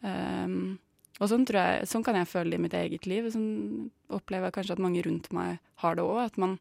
Um, 0.01 0.79
og 1.21 1.29
sånn, 1.29 1.45
tror 1.47 1.61
jeg, 1.61 1.89
sånn 1.91 2.05
kan 2.07 2.17
jeg 2.17 2.31
føle 2.31 2.55
det 2.55 2.59
i 2.59 2.65
mitt 2.65 2.77
eget 2.77 3.07
liv. 3.11 3.29
Sånn 3.33 3.91
opplever 4.09 4.49
jeg 4.49 4.57
kanskje 4.57 4.77
at 4.79 4.83
mange 4.83 5.03
rundt 5.05 5.29
meg 5.37 5.59
har 5.83 5.99
det 5.99 6.07
òg. 6.07 6.21
At 6.25 6.39
man 6.41 6.57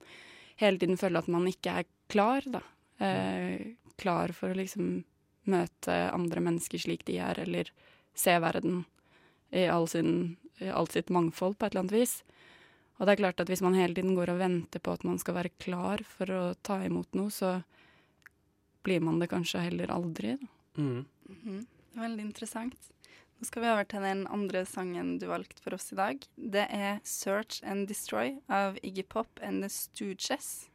hele 0.59 0.81
tiden 0.81 0.99
føler 0.99 1.23
at 1.23 1.31
man 1.31 1.47
ikke 1.47 1.77
er 1.79 1.87
klar, 2.11 2.43
da. 2.43 2.61
Eh, 2.99 3.77
klar 3.99 4.33
for 4.35 4.51
å 4.51 4.59
liksom 4.59 5.05
møte 5.49 5.95
andre 6.11 6.43
mennesker 6.43 6.81
slik 6.83 7.05
de 7.07 7.17
er, 7.23 7.39
eller 7.45 7.71
se 8.17 8.35
verden 8.43 8.83
i 9.51 9.65
all 9.67 9.87
sin, 9.87 10.35
i 10.59 10.69
alt 10.69 10.95
sitt 10.95 11.09
mangfold 11.09 11.57
på 11.57 11.65
et 11.65 11.73
eller 11.73 11.85
annet 11.87 11.97
vis. 11.97 12.19
Og 12.99 13.07
det 13.07 13.15
er 13.15 13.21
klart 13.21 13.39
at 13.39 13.49
hvis 13.49 13.63
man 13.63 13.77
hele 13.79 13.95
tiden 13.95 14.15
går 14.17 14.33
og 14.33 14.41
venter 14.41 14.83
på 14.83 14.93
at 14.93 15.05
man 15.07 15.19
skal 15.21 15.37
være 15.37 15.55
klar 15.61 16.03
for 16.03 16.31
å 16.35 16.43
ta 16.61 16.81
imot 16.83 17.15
noe, 17.15 17.31
så 17.31 17.61
blir 18.83 19.03
man 19.03 19.21
det 19.21 19.29
kanskje 19.31 19.63
heller 19.69 19.91
aldri. 19.91 20.35
Da. 20.39 20.47
Mm. 20.81 21.05
-hmm. 21.27 21.65
Veldig 21.93 22.21
interessant. 22.21 22.75
Nå 23.39 23.45
skal 23.45 23.63
vi 23.63 23.69
over 23.71 23.85
til 23.87 24.03
den 24.03 24.25
andre 24.27 24.65
sangen 24.65 25.13
du 25.19 25.27
valgte 25.27 25.61
for 25.63 25.73
oss 25.73 25.93
i 25.93 25.95
dag. 25.95 26.25
Det 26.35 26.67
er 26.69 26.99
'Search 27.03 27.63
and 27.63 27.87
Destroy' 27.87 28.41
av 28.49 28.77
Iggy 28.83 29.03
Pop 29.03 29.39
and 29.41 29.63
The 29.63 29.69
Stooges. 29.69 30.69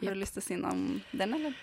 Har 0.00 0.14
du 0.14 0.20
lyst 0.20 0.34
til 0.34 0.42
å 0.42 0.46
si 0.46 0.54
noe 0.54 0.70
om 0.70 1.02
den, 1.12 1.34
eller? 1.34 1.54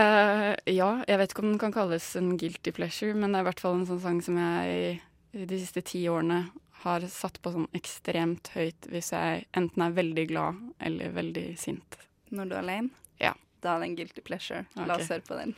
Uh, 0.00 0.56
ja, 0.64 1.04
jeg 1.04 1.18
vet 1.18 1.30
ikke 1.30 1.42
om 1.44 1.50
den 1.52 1.58
kan 1.58 1.72
kalles 1.72 2.16
en 2.16 2.38
guilty 2.38 2.72
pleasure, 2.72 3.12
men 3.14 3.32
det 3.32 3.38
er 3.38 3.44
i 3.44 3.48
hvert 3.50 3.60
fall 3.60 3.74
en 3.74 3.86
sånn 3.86 4.00
sang 4.00 4.22
som 4.22 4.38
jeg 4.40 4.72
i 4.72 5.00
de 5.32 5.58
siste 5.58 5.80
ti 5.82 6.02
årene 6.12 6.44
har 6.82 7.04
satt 7.08 7.38
på 7.42 7.52
sånn 7.54 7.68
ekstremt 7.76 8.50
høyt 8.56 8.88
hvis 8.92 9.12
jeg 9.14 9.46
enten 9.56 9.84
er 9.84 9.94
veldig 9.96 10.26
glad 10.28 10.58
eller 10.82 11.14
veldig 11.16 11.46
sint. 11.60 11.96
Når 12.32 12.50
du 12.50 12.56
er 12.56 12.62
alene? 12.62 12.90
Ja. 13.22 13.32
Da 13.62 13.76
er 13.76 13.84
det 13.84 13.90
en 13.90 13.96
guilty 13.96 14.24
pleasure. 14.24 14.66
La 14.76 14.98
oss 14.98 15.08
høre 15.12 15.24
på 15.24 15.38
den. 15.38 15.54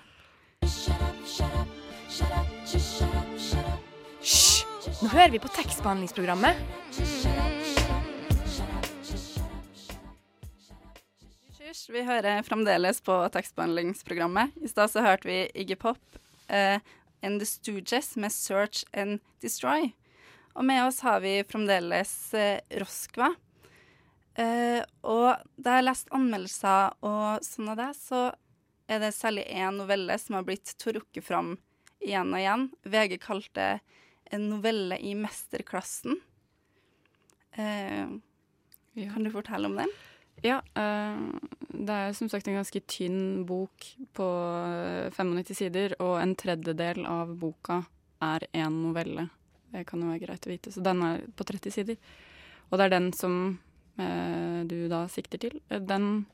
Hysj! 4.23 4.65
Nå 5.03 5.11
hører 5.11 5.33
vi 5.35 5.41
på 5.43 5.51
tekstbehandlingsprogrammet. 5.53 6.61
Hysj, 11.59 11.87
vi 11.93 12.05
hører 12.07 12.45
fremdeles 12.47 13.01
på 13.05 13.17
tekstbehandlingsprogrammet. 13.35 14.55
I 14.63 14.71
stad 14.71 14.93
så 14.93 15.03
hørte 15.05 15.29
vi 15.29 15.41
Iggy 15.65 15.77
Pop 15.81 16.21
eh, 16.49 16.79
and 17.25 17.41
The 17.41 17.47
Stooges 17.49 18.17
med 18.17 18.31
'Search 18.31 18.85
and 18.93 19.21
Destroy'. 19.41 19.93
Og 20.55 20.65
med 20.65 20.85
oss 20.87 21.01
har 21.01 21.21
vi 21.21 21.43
fremdeles 21.49 22.35
eh, 22.35 22.61
Roskva. 22.79 23.33
Eh, 24.35 24.83
og 25.03 25.41
da 25.57 25.77
jeg 25.77 25.81
har 25.83 25.89
lest 25.89 26.11
anmeldelser 26.15 26.95
og 27.07 27.43
sånn 27.47 27.71
av 27.73 27.81
det, 27.81 27.91
så 27.99 28.23
er 28.91 29.01
det 29.03 29.15
særlig 29.17 29.47
én 29.51 29.79
novelle 29.79 30.19
som 30.21 30.39
har 30.39 30.47
blitt 30.47 30.75
trukket 30.79 31.25
fram 31.25 31.57
igjen 32.05 32.31
og 32.35 32.41
igjen. 32.41 32.69
VG 32.85 33.19
kalte 33.23 33.55
det 33.55 33.81
en 34.35 34.49
novelle 34.51 34.99
i 34.99 35.15
mesterklassen. 35.19 36.21
Eh, 37.53 38.07
Kan 38.95 39.25
du 39.27 39.31
fortelle 39.35 39.67
om 39.67 39.75
den? 39.75 39.91
Ja, 40.45 40.59
eh, 40.77 41.21
det 41.73 41.95
er 41.95 42.13
som 42.17 42.29
sagt 42.29 42.49
en 42.49 42.59
ganske 42.59 42.83
tynn 42.85 43.47
bok 43.49 43.87
på 44.17 44.27
eh, 44.69 45.09
95 45.17 45.57
sider, 45.57 45.95
og 46.05 46.19
en 46.21 46.35
tredjedel 46.37 47.07
av 47.09 47.33
boka 47.41 47.81
er 48.25 48.45
én 48.53 48.83
novelle. 48.83 49.31
Det 49.73 49.87
kan 49.89 50.03
jo 50.05 50.11
være 50.13 50.23
greit 50.27 50.47
å 50.47 50.53
vite. 50.53 50.73
Så 50.75 50.83
den 50.85 51.01
er 51.03 51.25
på 51.35 51.47
30 51.49 51.73
sider. 51.75 51.97
Og 52.71 52.79
det 52.79 52.87
er 52.87 52.93
den 52.95 53.09
som 53.17 53.39
eh, 53.99 54.61
du 54.69 54.85
da 54.93 55.05
sikter 55.11 55.41
til. 55.43 55.57
Eh, 55.69 55.81
Den 55.83 56.27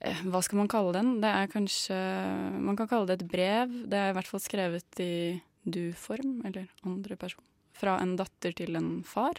eh, 0.00 0.24
Hva 0.26 0.42
skal 0.42 0.62
man 0.62 0.72
kalle 0.72 0.96
den? 0.96 1.18
Det 1.22 1.30
er 1.30 1.52
kanskje 1.52 1.98
Man 2.56 2.78
kan 2.78 2.90
kalle 2.90 3.10
det 3.10 3.20
et 3.20 3.28
brev. 3.30 3.76
Det 3.92 4.00
er 4.00 4.10
i 4.10 4.16
hvert 4.18 4.32
fall 4.32 4.42
skrevet 4.42 5.04
i 5.04 5.12
du-form, 5.68 6.40
eller 6.48 6.66
andre 6.88 7.20
person. 7.20 7.44
Fra 7.76 7.98
en 8.02 8.16
datter 8.18 8.56
til 8.56 8.78
en 8.80 9.02
far. 9.06 9.38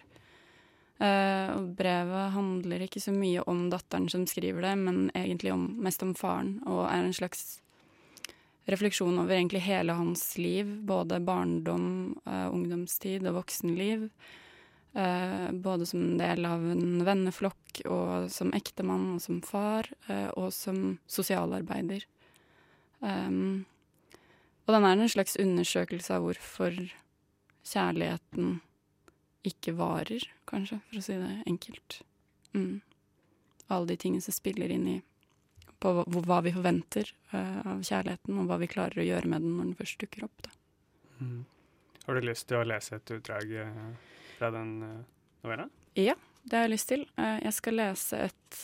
Eh, 1.00 1.50
og 1.56 1.72
brevet 1.80 2.34
handler 2.34 2.84
ikke 2.84 3.00
så 3.00 3.14
mye 3.16 3.44
om 3.48 3.70
datteren 3.72 4.10
som 4.12 4.26
skriver 4.28 4.66
det, 4.68 4.76
men 4.82 5.08
egentlig 5.16 5.54
om, 5.56 5.64
mest 5.80 6.04
om 6.04 6.12
faren, 6.18 6.58
og 6.68 6.84
er 6.90 7.06
en 7.06 7.16
slags 7.16 7.62
refleksjon 8.70 9.16
over 9.22 9.38
egentlig 9.38 9.64
hele 9.64 9.96
hans 9.96 10.26
liv, 10.38 10.68
både 10.86 11.22
barndom, 11.24 12.20
eh, 12.28 12.46
ungdomstid 12.52 13.26
og 13.32 13.40
voksenliv. 13.40 14.10
Eh, 15.00 15.50
både 15.54 15.86
som 15.86 16.04
en 16.04 16.20
del 16.20 16.46
av 16.50 16.68
en 16.74 17.04
venneflokk, 17.08 17.84
og 17.88 18.30
som 18.34 18.52
ektemann 18.58 19.14
og 19.16 19.24
som 19.24 19.40
far, 19.46 19.88
og 20.36 20.50
som 20.52 20.98
sosialarbeider. 21.08 22.04
Um, 23.00 23.66
og 24.68 24.74
den 24.76 24.86
er 24.86 24.98
en 24.98 25.12
slags 25.12 25.38
undersøkelse 25.40 26.18
av 26.18 26.26
hvorfor 26.26 26.76
kjærligheten 27.70 28.58
ikke 29.48 29.74
varer, 29.78 30.26
kanskje, 30.50 30.80
for 30.90 31.00
å 31.00 31.04
si 31.04 31.16
det 31.20 31.32
enkelt. 31.48 32.02
Mm. 32.54 32.82
Alle 33.70 33.92
de 33.92 33.98
tingene 34.02 34.26
som 34.26 34.36
spiller 34.36 34.72
inn 34.74 34.88
i 34.90 34.98
på 35.80 35.92
hva, 35.96 36.04
hva 36.28 36.40
vi 36.44 36.52
forventer 36.52 37.12
uh, 37.32 37.76
av 37.76 37.84
kjærligheten, 37.86 38.40
og 38.40 38.50
hva 38.50 38.60
vi 38.60 38.68
klarer 38.72 39.00
å 39.00 39.08
gjøre 39.08 39.32
med 39.32 39.46
den 39.46 39.56
når 39.56 39.70
den 39.70 39.78
først 39.80 40.02
dukker 40.04 40.26
opp. 40.28 40.50
Mm. 41.20 41.46
Har 42.06 42.18
du 42.18 42.26
lyst 42.26 42.50
til 42.50 42.60
å 42.60 42.66
lese 42.68 43.00
et 43.00 43.14
utdrag 43.16 43.54
uh, 43.64 43.86
fra 44.38 44.52
den 44.56 44.74
uh, 44.84 44.98
novella? 45.46 45.70
Ja, 45.96 46.18
det 46.44 46.58
har 46.58 46.68
jeg 46.68 46.74
lyst 46.74 46.90
til. 46.92 47.02
jeg 47.20 47.52
skal 47.54 47.76
lese 47.76 48.20
et 48.30 48.58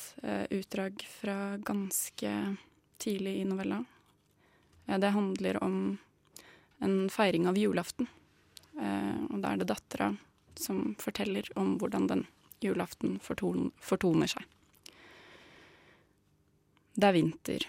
utdrag 0.56 1.02
fra 1.10 1.58
ganske 1.60 2.30
tidlig 3.02 3.34
i 3.42 3.48
novella. 3.48 3.82
det 4.88 5.10
handler 5.12 5.60
om 5.64 5.98
en 6.80 6.96
feiring 7.10 7.50
av 7.50 7.58
julaften. 7.60 8.08
og 8.78 9.42
da 9.44 9.52
er 9.52 9.58
det 9.58 9.68
dattera 9.68 10.14
som 10.62 10.96
forteller 11.02 11.48
om 11.60 11.76
hvordan 11.80 12.08
den 12.12 12.26
julaften 12.64 13.20
forton 13.24 13.72
fortoner 13.82 14.32
seg. 14.32 14.46
Det 16.96 17.10
er 17.10 17.18
vinter. 17.18 17.68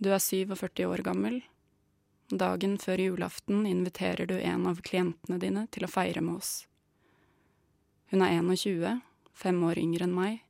Du 0.00 0.10
er 0.12 0.20
47 0.20 0.84
år 0.84 1.02
gammel. 1.06 1.40
Dagen 2.28 2.76
før 2.80 3.00
julaften 3.00 3.64
inviterer 3.68 4.28
du 4.28 4.36
en 4.38 4.66
av 4.68 4.80
klientene 4.84 5.38
dine 5.40 5.66
til 5.72 5.86
å 5.86 5.92
feire 5.92 6.20
med 6.24 6.42
oss. 6.42 6.52
Hun 8.12 8.24
er 8.24 8.36
21, 8.36 9.00
fem 9.32 9.62
år 9.64 9.80
yngre 9.80 10.08
enn 10.08 10.16
meg. 10.16 10.40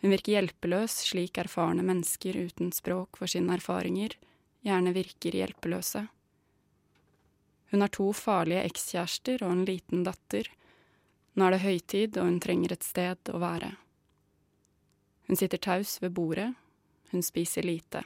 Hun 0.00 0.10
virker 0.10 0.38
hjelpeløs 0.38 0.96
slik 1.12 1.38
erfarne 1.38 1.84
mennesker 1.86 2.36
uten 2.40 2.72
språk 2.74 3.20
for 3.20 3.30
sine 3.30 3.54
erfaringer 3.58 4.16
gjerne 4.66 4.94
virker 4.94 5.36
hjelpeløse. 5.36 6.06
Hun 7.72 7.80
har 7.80 7.88
to 7.88 8.10
farlige 8.12 8.62
ekskjærester 8.68 9.42
og 9.46 9.54
en 9.54 9.64
liten 9.64 10.02
datter. 10.04 10.50
Nå 11.32 11.46
er 11.46 11.54
det 11.54 11.62
høytid, 11.64 12.18
og 12.20 12.28
hun 12.28 12.40
trenger 12.44 12.74
et 12.74 12.84
sted 12.84 13.30
å 13.32 13.38
være. 13.40 13.70
Hun 15.24 15.38
sitter 15.40 15.62
taus 15.64 15.94
ved 16.02 16.12
bordet. 16.12 16.50
Hun 17.12 17.24
spiser 17.24 17.64
lite. 17.64 18.02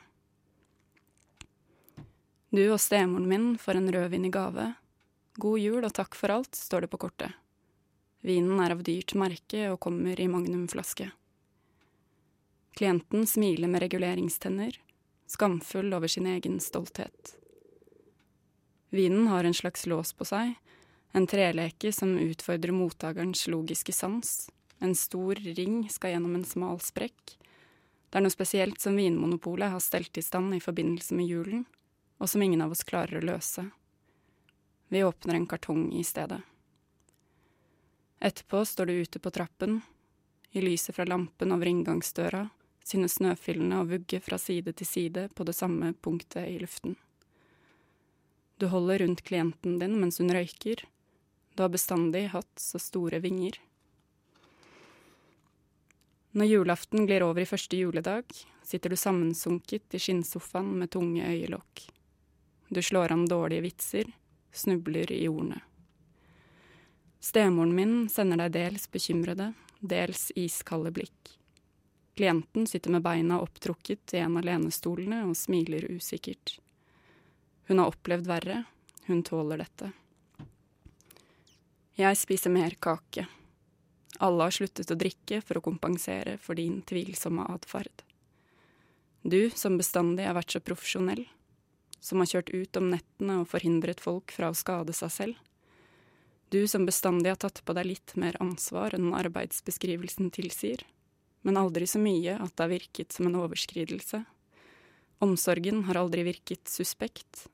Du 2.54 2.62
og 2.70 2.78
stemoren 2.78 3.26
min 3.26 3.48
får 3.58 3.80
en 3.80 3.90
rødvin 3.90 4.28
i 4.28 4.30
gave. 4.30 4.68
God 5.36 5.58
jul 5.58 5.82
og 5.82 5.94
takk 5.98 6.14
for 6.14 6.30
alt, 6.32 6.54
står 6.54 6.86
det 6.86 6.90
på 6.92 7.00
kortet. 7.02 7.34
Vinen 8.22 8.62
er 8.62 8.76
av 8.76 8.84
dyrt 8.86 9.16
merke 9.18 9.66
og 9.72 9.80
kommer 9.82 10.20
i 10.22 10.28
magnumflaske. 10.30 11.08
Klienten 12.78 13.26
smiler 13.26 13.70
med 13.72 13.82
reguleringstenner, 13.82 14.78
skamfull 15.26 15.90
over 15.96 16.10
sin 16.10 16.30
egen 16.30 16.60
stolthet. 16.62 17.34
Vinen 18.96 19.26
har 19.28 19.44
en 19.44 19.54
slags 19.54 19.86
lås 19.86 20.12
på 20.16 20.24
seg, 20.24 20.54
en 21.12 21.26
treleke 21.28 21.92
som 21.92 22.14
utfordrer 22.18 22.72
mottakerens 22.72 23.46
logiske 23.52 23.92
sans. 23.92 24.50
En 24.78 24.94
stor 24.94 25.34
ring 25.34 25.82
skal 25.92 26.14
gjennom 26.14 26.34
en 26.36 26.44
smal 26.44 26.80
sprekk. 26.80 27.36
Det 28.08 28.16
er 28.16 28.24
noe 28.24 28.32
spesielt 28.32 28.80
som 28.80 28.96
Vinmonopolet 28.96 29.72
har 29.72 29.84
stelt 29.84 30.16
i 30.16 30.24
stand 30.24 30.56
i 30.56 30.62
forbindelse 30.64 31.16
med 31.16 31.28
julen, 31.28 31.64
og 32.16 32.30
som 32.32 32.42
ingen 32.42 32.64
av 32.64 32.72
oss 32.72 32.84
klarer 32.88 33.20
å 33.20 33.26
løse. 33.28 33.66
Vi 34.88 35.04
åpner 35.04 35.36
en 35.36 35.48
kartong 35.50 35.90
i 35.92 36.04
stedet. 36.04 36.40
Etterpå 38.20 38.64
står 38.64 38.86
du 38.86 38.92
ute 38.92 39.20
på 39.20 39.30
trappen. 39.30 39.80
I 40.56 40.62
lyset 40.64 40.96
fra 40.96 41.04
lampen 41.04 41.52
over 41.52 41.68
inngangsdøra 41.68 42.46
synes 42.86 43.18
snøfyllene 43.18 43.82
å 43.82 43.88
vugge 43.88 44.22
fra 44.24 44.38
side 44.40 44.72
til 44.78 44.88
side 44.88 45.28
på 45.34 45.44
det 45.44 45.56
samme 45.58 45.92
punktet 46.00 46.48
i 46.48 46.56
luften. 46.62 46.96
Du 48.56 48.66
holder 48.66 48.98
rundt 48.98 49.22
klienten 49.22 49.78
din 49.78 49.98
mens 50.00 50.18
hun 50.18 50.32
røyker. 50.32 50.84
Du 51.54 51.62
har 51.62 51.72
bestandig 51.72 52.28
hatt 52.32 52.60
så 52.60 52.80
store 52.80 53.20
vinger. 53.20 53.58
Når 56.36 56.50
julaften 56.50 57.06
glir 57.08 57.24
over 57.24 57.44
i 57.44 57.48
første 57.48 57.76
juledag, 57.76 58.24
sitter 58.64 58.92
du 58.92 58.96
sammensunket 58.96 59.94
i 59.96 60.00
skinnsofaen 60.00 60.74
med 60.80 60.90
tunge 60.92 61.24
øyelokk. 61.24 61.86
Du 62.68 62.82
slår 62.82 63.12
an 63.14 63.24
dårlige 63.28 63.64
vitser, 63.64 64.10
snubler 64.52 65.12
i 65.12 65.28
ordene. 65.28 65.62
Stemoren 67.20 67.72
min 67.74 67.94
sender 68.12 68.44
deg 68.44 68.52
dels 68.56 68.84
bekymrede, 68.92 69.52
dels 69.80 70.28
iskalde 70.36 70.92
blikk. 70.92 71.32
Klienten 72.16 72.66
sitter 72.68 72.92
med 72.92 73.04
beina 73.04 73.40
opptrukket 73.40 74.16
i 74.16 74.22
en 74.24 74.36
av 74.40 74.44
lenestolene 74.44 75.24
og 75.28 75.36
smiler 75.36 75.88
usikkert. 75.92 76.58
Hun 77.66 77.78
har 77.82 77.90
opplevd 77.90 78.26
verre. 78.30 78.64
Hun 79.06 79.22
tåler 79.26 79.62
dette. 79.62 79.92
Jeg 81.96 82.18
spiser 82.18 82.52
mer 82.52 82.74
kake. 82.82 83.26
Alle 84.20 84.48
har 84.48 84.54
sluttet 84.54 84.90
å 84.92 84.98
drikke 84.98 85.40
for 85.44 85.58
å 85.58 85.64
kompensere 85.64 86.36
for 86.40 86.58
din 86.58 86.82
tvilsomme 86.86 87.46
atferd. 87.52 88.04
Du 89.22 89.50
som 89.50 89.78
bestandig 89.80 90.26
har 90.28 90.36
vært 90.36 90.54
så 90.54 90.60
profesjonell, 90.62 91.24
som 92.00 92.22
har 92.22 92.30
kjørt 92.30 92.52
ut 92.54 92.78
om 92.78 92.90
nettene 92.92 93.40
og 93.40 93.48
forhindret 93.50 94.02
folk 94.04 94.30
fra 94.30 94.52
å 94.52 94.56
skade 94.56 94.94
seg 94.94 95.12
selv. 95.12 95.40
Du 96.54 96.60
som 96.70 96.86
bestandig 96.86 97.32
har 97.32 97.40
tatt 97.42 97.64
på 97.66 97.74
deg 97.74 97.88
litt 97.88 98.14
mer 98.14 98.38
ansvar 98.44 98.94
enn 98.94 99.10
arbeidsbeskrivelsen 99.18 100.30
tilsier, 100.30 100.84
men 101.42 101.58
aldri 101.58 101.88
så 101.90 101.98
mye 101.98 102.36
at 102.38 102.54
det 102.54 102.62
har 102.62 102.74
virket 102.76 103.16
som 103.16 103.26
en 103.26 103.40
overskridelse. 103.42 104.22
Omsorgen 105.26 105.82
har 105.88 105.98
aldri 105.98 106.22
virket 106.28 106.70
suspekt, 106.70 107.48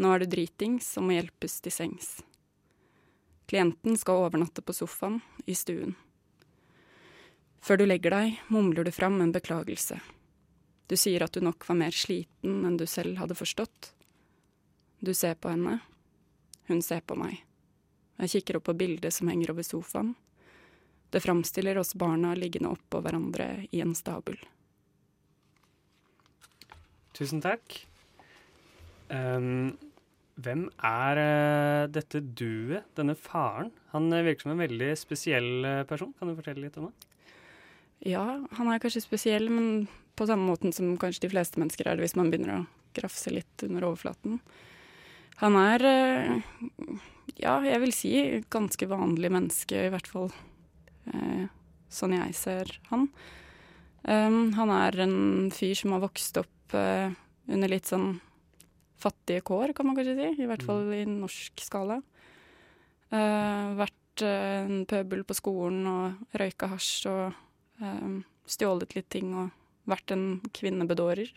nå 0.00 0.12
er 0.12 0.22
du 0.22 0.30
dritings 0.32 0.88
og 0.96 1.08
må 1.08 1.16
hjelpes 1.18 1.58
til 1.64 1.74
sengs. 1.74 2.14
Klienten 3.50 3.98
skal 4.00 4.24
overnatte 4.24 4.64
på 4.64 4.72
sofaen 4.72 5.20
i 5.44 5.54
stuen. 5.58 5.94
Før 7.62 7.78
du 7.78 7.86
legger 7.86 8.14
deg, 8.14 8.40
mumler 8.48 8.86
du 8.86 8.90
fram 8.94 9.20
en 9.20 9.34
beklagelse. 9.34 10.00
Du 10.88 10.96
sier 10.98 11.22
at 11.22 11.34
du 11.36 11.44
nok 11.44 11.66
var 11.68 11.78
mer 11.78 11.94
sliten 11.94 12.64
enn 12.66 12.78
du 12.80 12.86
selv 12.90 13.20
hadde 13.20 13.36
forstått. 13.38 13.92
Du 15.00 15.12
ser 15.14 15.36
på 15.38 15.52
henne. 15.52 15.78
Hun 16.66 16.82
ser 16.82 17.04
på 17.06 17.16
meg. 17.18 17.42
Jeg 18.22 18.34
kikker 18.36 18.58
opp 18.58 18.68
på 18.70 18.78
bildet 18.78 19.14
som 19.14 19.30
henger 19.30 19.52
over 19.54 19.66
sofaen. 19.66 20.14
Det 21.12 21.20
framstiller 21.20 21.78
oss 21.78 21.94
barna 21.98 22.34
liggende 22.38 22.72
oppå 22.72 23.02
hverandre 23.04 23.66
i 23.70 23.82
en 23.84 23.94
stabel. 23.94 24.38
Tusen 27.12 27.42
takk. 27.44 27.82
Um, 29.12 29.74
hvem 30.40 30.64
er 30.80 31.18
uh, 31.20 31.90
dette 31.92 32.22
duet, 32.22 32.86
denne 32.96 33.14
faren? 33.18 33.68
Han 33.92 34.08
uh, 34.08 34.22
virker 34.24 34.46
som 34.46 34.54
en 34.54 34.62
veldig 34.62 34.92
spesiell 34.96 35.50
uh, 35.66 35.82
person. 35.88 36.14
Kan 36.16 36.30
du 36.30 36.38
fortelle 36.38 36.64
litt 36.64 36.78
om 36.80 36.88
det? 36.88 37.10
Ja, 38.14 38.24
han 38.56 38.70
er 38.72 38.80
kanskje 38.82 39.04
spesiell, 39.04 39.50
men 39.52 39.86
på 40.16 40.26
samme 40.28 40.48
måten 40.48 40.72
som 40.74 40.94
kanskje 41.00 41.26
de 41.26 41.32
fleste 41.34 41.60
mennesker 41.60 41.86
er 41.86 41.98
det 41.98 42.06
hvis 42.06 42.16
man 42.18 42.32
begynner 42.32 42.54
å 42.56 42.64
grafse 42.96 43.30
litt 43.32 43.66
under 43.66 43.86
overflaten. 43.90 44.40
Han 45.42 45.56
er, 45.58 45.84
ja, 47.40 47.54
jeg 47.64 47.78
vil 47.82 47.94
si 47.96 48.10
ganske 48.52 48.88
vanlig 48.90 49.30
menneske, 49.32 49.86
i 49.86 49.92
hvert 49.92 50.10
fall 50.10 50.28
sånn 51.92 52.14
jeg 52.14 52.36
ser 52.36 52.74
han. 52.90 53.06
Um, 54.04 54.52
han 54.58 54.74
er 54.74 55.00
en 55.06 55.16
fyr 55.54 55.72
som 55.78 55.96
har 55.96 56.04
vokst 56.04 56.36
opp 56.42 56.76
under 56.76 57.72
litt 57.72 57.88
sånn 57.88 58.20
fattige 59.02 59.44
kår, 59.46 59.74
kan 59.76 59.88
man 59.88 59.98
kanskje 59.98 60.16
si. 60.18 60.42
I 60.42 60.48
hvert 60.50 60.64
fall 60.66 60.92
i 60.94 61.02
norsk 61.08 61.62
skala. 61.64 62.00
Uh, 63.12 63.74
vært 63.76 64.24
uh, 64.24 64.64
en 64.64 64.84
pøbel 64.88 65.24
på 65.28 65.36
skolen 65.36 65.84
og 65.90 66.38
røyka 66.40 66.70
hasj 66.72 67.08
og 67.10 67.34
uh, 67.82 68.20
stjålet 68.48 68.96
litt 68.96 69.10
ting 69.12 69.34
og 69.36 69.50
vært 69.90 70.14
en 70.14 70.26
kvinnebedårer. 70.54 71.30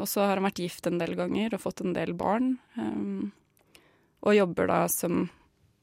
og 0.00 0.06
så 0.08 0.24
har 0.24 0.38
han 0.38 0.46
vært 0.46 0.58
gift 0.58 0.86
en 0.88 0.98
del 0.98 1.12
ganger 1.14 1.54
og 1.54 1.60
fått 1.62 1.82
en 1.84 1.92
del 1.94 2.14
barn. 2.18 2.56
Um, 2.74 3.30
og 4.24 4.34
jobber 4.34 4.66
da 4.68 4.80
som 4.88 5.28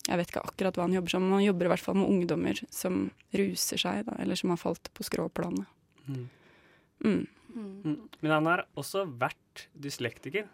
Jeg 0.07 0.19
vet 0.19 0.29
ikke 0.31 0.43
akkurat 0.47 0.77
hva 0.77 0.85
han 0.85 0.93
jobber 0.95 1.11
som, 1.11 1.23
men 1.23 1.37
han 1.39 1.47
jobber 1.49 1.67
i 1.67 1.71
hvert 1.73 1.83
fall 1.83 1.97
med 1.99 2.07
ungdommer 2.07 2.59
som 2.71 3.09
ruser 3.35 3.81
seg, 3.81 4.05
da, 4.07 4.13
eller 4.23 4.39
som 4.39 4.53
har 4.53 4.59
falt 4.61 4.87
på 4.95 5.03
skråplanet. 5.03 5.67
Mm. 6.07 6.21
Mm. 7.03 7.25
Mm. 7.58 8.00
Men 8.22 8.34
han 8.36 8.50
har 8.52 8.65
også 8.78 9.06
vært 9.10 9.67
dyslektiker. 9.74 10.48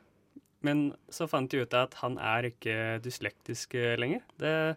Men 0.63 0.91
så 1.11 1.27
fant 1.27 1.51
de 1.51 1.63
ut 1.65 1.75
at 1.75 1.97
han 1.99 2.15
er 2.23 2.47
ikke 2.53 2.75
dyslektisk 3.03 3.75
eh, 3.75 3.97
lenger. 3.99 4.23
Det 4.39 4.51
er 4.51 4.75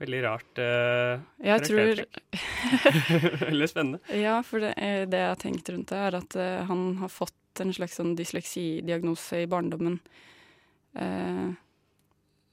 Veldig 0.00 0.20
rart. 0.24 0.56
Uh, 0.56 1.20
jeg 1.44 1.64
tror 1.66 1.98
Veldig 3.50 3.66
spennende. 3.68 3.98
Ja, 4.16 4.38
for 4.40 4.64
det, 4.64 4.72
det, 5.12 5.18
jeg 5.18 5.28
har 5.28 5.40
tenkt 5.42 5.68
rundt 5.68 5.90
det, 5.92 5.98
er 6.00 6.16
at 6.16 6.36
uh, 6.40 6.62
han 6.70 6.84
har 7.02 7.12
fått 7.12 7.60
en 7.60 7.72
slags 7.76 7.98
sånn 8.00 8.14
dysleksidiagnose 8.16 9.42
i 9.44 9.50
barndommen. 9.50 9.98
Uh, 10.96 11.52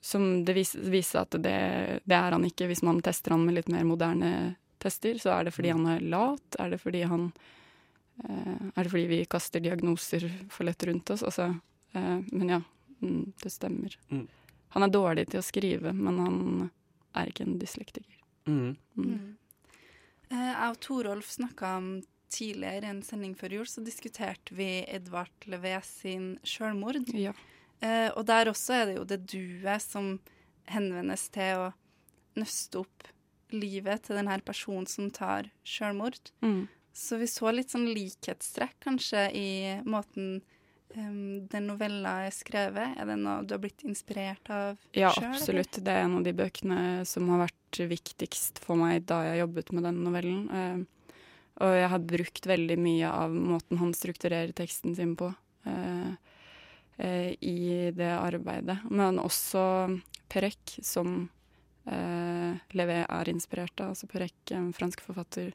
som 0.03 0.27
det 0.43 0.57
viser, 0.57 0.83
viser 0.91 1.23
at 1.23 1.39
det, 1.39 1.55
det, 2.03 2.17
er 2.17 2.35
han 2.35 2.43
ikke. 2.49 2.67
Hvis 2.67 2.83
man 2.83 2.99
tester 3.05 3.31
han 3.31 3.47
med 3.47 3.61
litt 3.61 3.71
mer 3.71 3.87
moderne 3.87 4.31
tester, 4.83 5.15
så 5.15 5.37
er 5.37 5.47
det 5.47 5.55
fordi 5.55 5.71
han 5.71 5.87
er 5.95 6.03
lat. 6.03 6.59
Er 6.59 6.75
det 6.75 6.81
fordi 6.83 7.05
han 7.07 7.29
Er 8.23 8.83
det 8.83 8.89
fordi 8.89 9.05
vi 9.09 9.19
kaster 9.29 9.61
diagnoser 9.61 10.25
for 10.49 10.65
lett 10.65 10.83
rundt 10.87 11.09
oss? 11.13 11.23
Altså, 11.23 11.51
men 11.93 12.49
ja, 12.49 12.61
mm, 13.01 13.33
det 13.43 13.51
stemmer. 13.53 13.97
Mm. 14.09 14.27
Han 14.75 14.85
er 14.85 14.93
dårlig 14.93 15.27
til 15.31 15.41
å 15.41 15.45
skrive, 15.45 15.93
men 15.93 16.19
han 16.21 16.39
er 17.17 17.29
ikke 17.29 17.45
en 17.45 17.59
dyslektiker. 17.61 18.17
Mm. 18.49 18.75
Mm. 18.97 19.35
Uh, 20.31 20.49
jeg 20.49 20.69
og 20.71 20.79
Torolf 20.83 21.29
snakka 21.37 21.75
tidligere 22.33 22.89
i 22.89 22.91
en 22.95 23.03
sending 23.05 23.35
før 23.37 23.59
jul, 23.59 23.67
så 23.69 23.83
diskuterte 23.85 24.55
vi 24.57 24.81
Edvard 24.89 25.47
Leves 25.47 25.93
sin 26.01 26.33
sjølmord. 26.43 27.05
Ja. 27.15 27.35
Og 28.17 28.23
der 28.25 28.49
også 28.49 28.73
er 28.73 28.89
det 28.89 28.95
jo 28.97 29.05
det 29.05 29.19
duet 29.29 29.83
som 29.85 30.15
henvendes 30.67 31.27
til 31.31 31.61
å 31.61 31.67
nøste 32.37 32.81
opp 32.81 33.05
livet 33.53 34.07
til 34.07 34.19
denne 34.19 34.37
personen 34.45 34.87
som 34.89 35.09
tar 35.13 35.49
sjølmord. 35.67 36.19
Mm. 36.43 36.67
Så 36.97 37.19
vi 37.21 37.27
så 37.29 37.51
litt 37.53 37.73
sånn 37.73 37.85
likhetstrekk 37.93 38.79
kanskje 38.87 39.27
i 39.37 39.49
måten 39.85 40.39
Um, 40.95 41.47
den 41.51 41.67
novella 41.67 42.13
er 42.25 42.31
skrevet, 42.31 42.95
er 42.95 43.09
det 43.09 43.17
noe 43.19 43.43
du 43.43 43.53
har 43.53 43.59
blitt 43.61 43.83
inspirert 43.85 44.47
av 44.49 44.77
ja, 44.95 45.11
sjøl? 45.11 45.25
Ja, 45.25 45.31
absolutt. 45.35 45.73
Eller? 45.75 45.83
Det 45.83 45.93
er 45.93 46.05
en 46.05 46.15
av 46.19 46.23
de 46.25 46.33
bøkene 46.37 46.77
som 47.05 47.27
har 47.33 47.41
vært 47.43 47.79
viktigst 47.91 48.61
for 48.63 48.79
meg 48.79 49.03
da 49.09 49.19
jeg 49.27 49.41
jobbet 49.41 49.73
med 49.75 49.87
den 49.89 49.99
novellen. 50.05 50.45
Uh, 50.47 51.17
og 51.65 51.73
jeg 51.75 51.89
har 51.91 52.07
brukt 52.13 52.47
veldig 52.47 52.77
mye 52.79 53.11
av 53.11 53.33
måten 53.35 53.81
han 53.81 53.91
strukturerer 53.97 54.53
teksten 54.55 54.95
sin 54.95 55.15
på 55.19 55.27
uh, 55.33 56.11
uh, 57.01 57.29
i 57.35 57.91
det 57.97 58.13
arbeidet. 58.13 58.79
Men 58.87 59.19
også 59.21 59.63
Perec, 60.31 60.79
som 60.83 61.25
Levé 61.87 62.97
er 63.05 63.29
inspirert 63.31 63.79
av. 63.79 63.93
Altså 63.93 64.09
Perec, 64.11 64.33
en 64.51 64.73
fransk 64.75 65.05
forfatter 65.05 65.53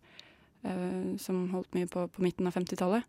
som 1.18 1.48
holdt 1.50 1.74
mye 1.74 1.88
på 1.90 2.06
på 2.08 2.22
midten 2.22 2.46
av 2.46 2.54
50-tallet. 2.54 3.06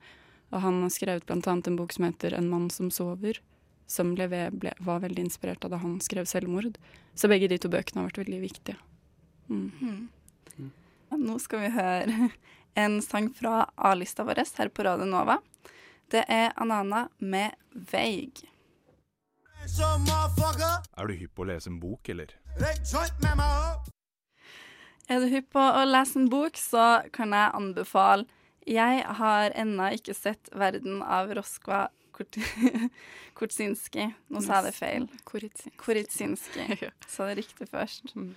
Og 0.54 0.62
han 0.62 0.82
har 0.84 0.94
skrevet 0.94 1.26
bl.a. 1.26 1.54
en 1.54 1.78
bok 1.78 1.94
som 1.94 2.06
heter 2.06 2.34
'En 2.34 2.50
mann 2.50 2.70
som 2.70 2.90
sover', 2.92 3.40
som 3.88 4.16
ble, 4.16 4.28
ble, 4.52 4.74
var 4.80 5.00
veldig 5.00 5.26
inspirert 5.26 5.66
av 5.66 5.72
da 5.72 5.78
han 5.78 6.00
skrev 6.00 6.26
selvmord. 6.26 6.78
Så 7.16 7.28
begge 7.28 7.48
de 7.48 7.58
to 7.58 7.70
bøkene 7.70 8.02
har 8.02 8.10
vært 8.10 8.26
veldig 8.26 8.42
viktige. 8.42 8.78
Mm. 9.50 9.72
Mm. 10.58 10.72
Nå 11.12 11.40
skal 11.40 11.60
vi 11.60 11.70
høre 11.70 12.30
en 12.84 13.02
sang 13.02 13.30
fra 13.34 13.70
A-lista 13.78 14.24
vår 14.24 14.44
her 14.58 14.70
på 14.70 14.84
Radio 14.84 15.06
Nova. 15.06 15.40
Det 16.10 16.26
er 16.30 16.54
Anana 16.56 17.10
med 17.20 17.54
'Veig'. 17.74 18.46
Er 20.98 21.08
du 21.08 21.14
hypp 21.14 21.36
på 21.36 21.44
å 21.46 21.48
lese 21.48 21.70
en 21.70 21.80
bok, 21.80 22.10
eller? 22.10 22.36
Er 25.12 25.20
du 25.20 25.28
hypp 25.32 25.50
på 25.56 25.60
å 25.60 25.84
lese 25.88 26.20
en 26.22 26.30
bok, 26.32 26.58
så 26.60 27.04
kan 27.16 27.36
jeg 27.36 27.56
anbefale 27.58 28.28
jeg 28.70 29.04
har 29.20 29.52
ennå 29.60 29.90
ikke 29.98 30.16
sett 30.16 30.50
'Verden' 30.54 31.04
av 31.04 31.34
Roskva 31.36 31.90
Kortsinski. 33.38 34.06
Nå 34.30 34.42
sa 34.46 34.62
jeg 34.62 34.70
det 34.70 34.74
feil. 34.78 35.08
Koritsinski. 35.26 36.68
Sa 37.14 37.26
det 37.28 37.40
riktig 37.42 37.68
først. 37.72 38.14
Mm. 38.16 38.36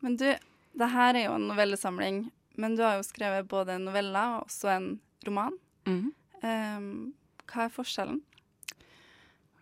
Men 0.00 0.16
du, 0.16 0.26
det 0.72 0.88
her 0.90 1.14
er 1.14 1.28
jo 1.28 1.36
en 1.36 1.46
novellesamling. 1.50 2.22
Men 2.56 2.74
du 2.76 2.82
har 2.82 2.96
jo 2.96 3.04
skrevet 3.06 3.48
både 3.48 3.76
noveller 3.78 4.38
og 4.38 4.48
også 4.48 4.72
en 4.72 4.88
roman. 5.28 5.54
Mm. 5.86 6.08
Um, 6.40 6.90
hva 7.52 7.68
er 7.68 7.74
forskjellen? 7.76 8.22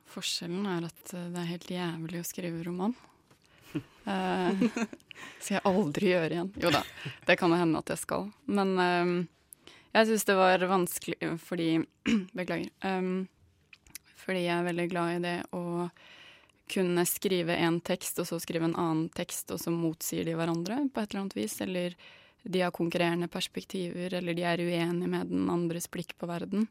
Forskjellen 0.09 0.65
er 0.71 0.87
at 0.89 1.13
eh, 1.13 1.29
det 1.35 1.43
er 1.43 1.51
helt 1.51 1.71
jævlig 1.75 2.23
å 2.23 2.29
skrive 2.31 2.63
roman. 2.65 2.95
uh, 4.13 4.87
skal 5.39 5.59
jeg 5.59 5.67
aldri 5.69 6.13
gjøre 6.13 6.31
igjen. 6.37 6.53
Jo 6.63 6.73
da, 6.75 6.85
det 7.27 7.39
kan 7.41 7.53
jo 7.53 7.59
hende 7.61 7.83
at 7.83 7.93
jeg 7.95 8.03
skal. 8.03 8.29
Men 8.51 8.75
um, 8.79 9.17
jeg 9.95 10.11
syns 10.11 10.29
det 10.29 10.39
var 10.39 10.69
vanskelig 10.71 11.33
fordi 11.43 11.73
Beklager. 12.37 12.71
Um, 12.85 13.27
fordi 14.19 14.45
jeg 14.45 14.55
er 14.59 14.67
veldig 14.67 14.89
glad 14.93 15.17
i 15.17 15.25
det 15.25 15.37
å 15.57 15.89
kunne 16.69 17.05
skrive 17.09 17.57
en 17.57 17.79
tekst, 17.81 18.19
og 18.21 18.29
så 18.29 18.37
skrive 18.43 18.69
en 18.69 18.77
annen 18.77 19.07
tekst, 19.17 19.49
og 19.55 19.61
så 19.63 19.73
motsier 19.73 20.27
de 20.29 20.35
hverandre 20.37 20.83
på 20.93 21.01
et 21.01 21.11
eller 21.15 21.23
annet 21.23 21.37
vis. 21.39 21.55
Eller 21.65 21.97
de 22.45 22.61
har 22.61 22.75
konkurrerende 22.77 23.31
perspektiver, 23.33 24.15
eller 24.21 24.37
de 24.37 24.45
er 24.45 24.61
uenige 24.61 25.09
med 25.09 25.33
den 25.33 25.49
andres 25.53 25.89
blikk 25.91 26.13
på 26.21 26.29
verden. 26.29 26.69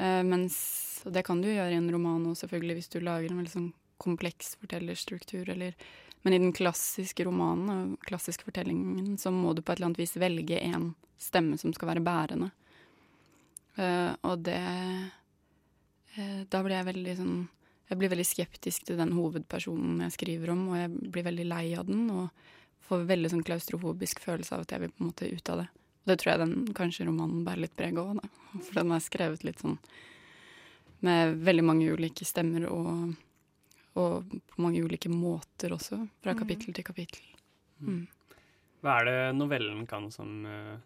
Uh, 0.00 0.22
mens 0.26 0.58
Og 1.04 1.14
det 1.14 1.22
kan 1.24 1.40
du 1.40 1.48
gjøre 1.48 1.72
i 1.72 1.78
en 1.78 1.88
roman 1.92 2.26
òg, 2.28 2.36
selvfølgelig, 2.36 2.74
hvis 2.76 2.90
du 2.92 2.98
lager 3.00 3.30
en 3.30 3.38
veldig 3.40 3.52
sånn 3.54 3.70
kompleks 4.00 4.56
fortellerstruktur, 4.60 5.48
eller 5.48 5.76
Men 6.22 6.36
i 6.36 6.40
den 6.42 6.52
klassiske 6.52 7.24
romanen 7.24 7.70
og 7.72 8.08
klassiske 8.08 8.44
fortellingen 8.44 9.16
så 9.18 9.32
må 9.32 9.54
du 9.54 9.62
på 9.62 9.72
et 9.72 9.78
eller 9.78 9.90
annet 9.90 10.02
vis 10.02 10.18
velge 10.20 10.58
én 10.60 10.90
stemme 11.20 11.56
som 11.60 11.72
skal 11.76 11.94
være 11.94 12.04
bærende. 12.04 12.50
Uh, 13.78 14.12
og 14.26 14.42
det 14.44 14.60
uh, 16.18 16.42
Da 16.50 16.60
blir 16.60 16.74
jeg 16.74 16.88
veldig 16.88 17.12
sånn 17.20 17.36
Jeg 17.86 18.00
blir 18.00 18.10
veldig 18.10 18.26
skeptisk 18.26 18.88
til 18.88 18.98
den 18.98 19.12
hovedpersonen 19.14 20.02
jeg 20.04 20.16
skriver 20.16 20.52
om, 20.52 20.64
og 20.72 20.80
jeg 20.80 21.10
blir 21.14 21.26
veldig 21.26 21.46
lei 21.48 21.64
av 21.78 21.86
den 21.88 22.08
og 22.12 22.28
får 22.90 23.06
veldig 23.08 23.30
sånn 23.32 23.46
klaustrofobisk 23.46 24.20
følelse 24.22 24.56
av 24.56 24.64
at 24.64 24.74
jeg 24.74 24.84
vil 24.84 24.92
på 24.92 25.02
en 25.02 25.08
måte 25.12 25.30
ut 25.30 25.50
av 25.54 25.62
det. 25.62 25.66
Og 26.02 26.10
det 26.10 26.16
tror 26.20 26.32
jeg 26.32 26.42
den 26.42 26.54
kanskje 26.76 27.06
romanen 27.06 27.44
bærer 27.46 27.64
litt 27.64 27.74
preg 27.78 27.98
av, 28.02 28.18
for 28.52 28.78
den 28.78 28.94
er 28.94 29.02
skrevet 29.04 29.46
litt 29.46 29.62
sånn 29.62 29.78
med 31.06 31.38
veldig 31.46 31.64
mange 31.64 31.90
ulike 31.94 32.26
stemmer 32.28 32.66
og, 32.68 33.14
og 34.00 34.32
på 34.50 34.62
mange 34.64 34.82
ulike 34.84 35.10
måter 35.12 35.74
også, 35.76 36.00
fra 36.24 36.34
mm. 36.34 36.40
kapittel 36.40 36.76
til 36.76 36.86
kapittel. 36.86 37.26
Mm. 37.84 38.04
Hva 38.80 39.00
er 39.00 39.08
det 39.08 39.18
novellen 39.36 39.84
kan 39.88 40.08
som 40.12 40.46
uh, 40.48 40.76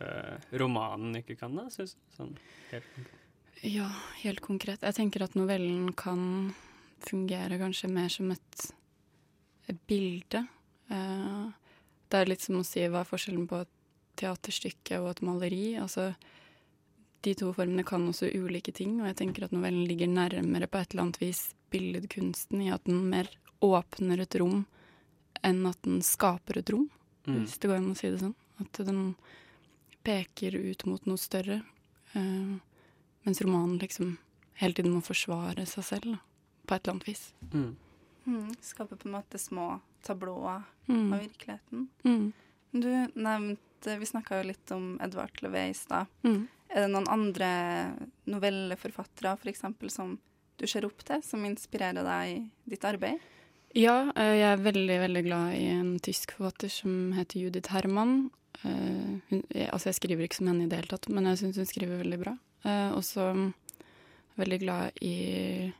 uh, 0.00 0.52
romanen 0.60 1.20
ikke 1.20 1.36
kan, 1.40 1.56
da? 1.58 1.66
Synes, 1.72 1.96
sånn, 2.16 2.32
helt 2.72 3.02
ja, 3.62 3.86
helt 4.24 4.40
konkret. 4.42 4.82
Jeg 4.82 4.96
tenker 4.96 5.22
at 5.22 5.36
novellen 5.38 5.92
kan 5.94 6.50
fungere 7.02 7.60
kanskje 7.60 7.90
mer 7.92 8.08
som 8.10 8.32
et, 8.34 8.64
et 9.70 9.78
bilde. 9.86 10.42
Uh, 10.90 11.52
det 12.10 12.18
er 12.18 12.32
litt 12.32 12.42
som 12.42 12.58
å 12.58 12.66
si 12.66 12.82
hva 12.88 13.04
er 13.04 13.08
forskjellen 13.08 13.46
på 13.50 13.60
et 13.62 13.70
teaterstykke 14.18 14.98
og 15.02 15.12
et 15.12 15.22
maleri. 15.24 15.66
Altså, 15.78 16.10
de 17.22 17.34
to 17.38 17.52
formene 17.54 17.84
kan 17.86 18.04
også 18.08 18.30
ulike 18.34 18.74
ting, 18.74 18.96
og 19.00 19.08
jeg 19.10 19.18
tenker 19.20 19.46
at 19.46 19.54
novellen 19.54 19.84
ligger 19.86 20.10
nærmere 20.10 20.66
på 20.70 20.80
et 20.80 20.92
eller 20.92 21.06
annet 21.06 21.20
vis 21.22 21.42
billedkunsten 21.72 22.64
i 22.64 22.72
at 22.74 22.84
den 22.88 23.04
mer 23.10 23.30
åpner 23.62 24.24
et 24.24 24.36
rom 24.40 24.64
enn 25.46 25.62
at 25.66 25.78
den 25.86 26.02
skaper 26.06 26.58
et 26.60 26.72
rom, 26.74 26.88
mm. 27.26 27.38
hvis 27.38 27.56
det 27.62 27.70
går 27.70 27.78
an 27.78 27.92
å 27.94 27.98
si 27.98 28.10
det 28.10 28.20
sånn. 28.22 28.34
At 28.62 28.82
den 28.86 29.14
peker 30.06 30.58
ut 30.58 30.84
mot 30.90 31.06
noe 31.06 31.20
større. 31.20 31.62
Uh, 32.14 32.58
mens 33.22 33.42
romanen 33.42 33.78
liksom 33.82 34.16
hele 34.60 34.76
tiden 34.76 34.94
må 34.94 35.02
forsvare 35.06 35.64
seg 35.66 35.86
selv, 35.86 36.14
da, 36.16 36.20
på 36.66 36.76
et 36.76 36.82
eller 36.84 36.96
annet 36.96 37.08
vis. 37.08 37.24
Mm. 37.54 37.72
Mm, 38.26 38.54
skaper 38.62 38.98
på 38.98 39.08
en 39.08 39.16
måte 39.16 39.40
små 39.42 39.66
tablåer 40.06 40.62
mm. 40.86 41.12
av 41.12 41.18
virkeligheten. 41.22 41.86
Mm. 42.06 42.32
Du 42.72 42.90
nevnte 43.14 43.71
Vi 43.86 44.08
snakka 44.08 44.40
jo 44.40 44.48
litt 44.50 44.74
om 44.74 44.96
Edvard 45.02 45.42
Levé 45.42 45.68
i 45.70 45.76
stad. 45.76 46.10
Mm. 46.26 46.44
Er 46.72 46.86
det 46.86 46.92
noen 46.94 47.08
andre 47.12 47.48
novelleforfattere 48.30 49.34
for 49.40 49.50
eksempel, 49.52 49.90
som 49.92 50.16
du 50.60 50.66
ser 50.70 50.86
opp 50.86 51.02
til, 51.04 51.22
som 51.26 51.44
inspirerer 51.44 52.06
deg 52.06 52.32
i 52.32 52.38
ditt 52.72 52.84
arbeid? 52.88 53.20
Ja, 53.76 54.12
eh, 54.16 54.36
jeg 54.36 54.48
er 54.50 54.64
veldig, 54.66 54.96
veldig 55.06 55.24
glad 55.26 55.56
i 55.56 55.66
en 55.72 55.92
tysk 56.04 56.34
forfatter 56.36 56.72
som 56.72 57.12
heter 57.16 57.40
Judith 57.40 57.72
Herman. 57.72 58.30
Uh, 58.62 59.18
hun, 59.30 59.40
altså 59.72 59.88
jeg 59.88 59.96
skriver 59.96 60.26
ikke 60.26 60.38
som 60.38 60.50
henne 60.52 60.66
i 60.66 60.70
det 60.70 60.78
hele 60.78 60.92
tatt, 60.92 61.08
men 61.10 61.26
jeg 61.30 61.40
syns 61.40 61.58
hun 61.58 61.68
skriver 61.70 62.02
veldig 62.02 62.18
bra. 62.20 62.34
Uh, 62.62 62.92
og 62.94 63.00
veldig 64.38 64.58
glad 64.62 65.00
i 65.04 65.72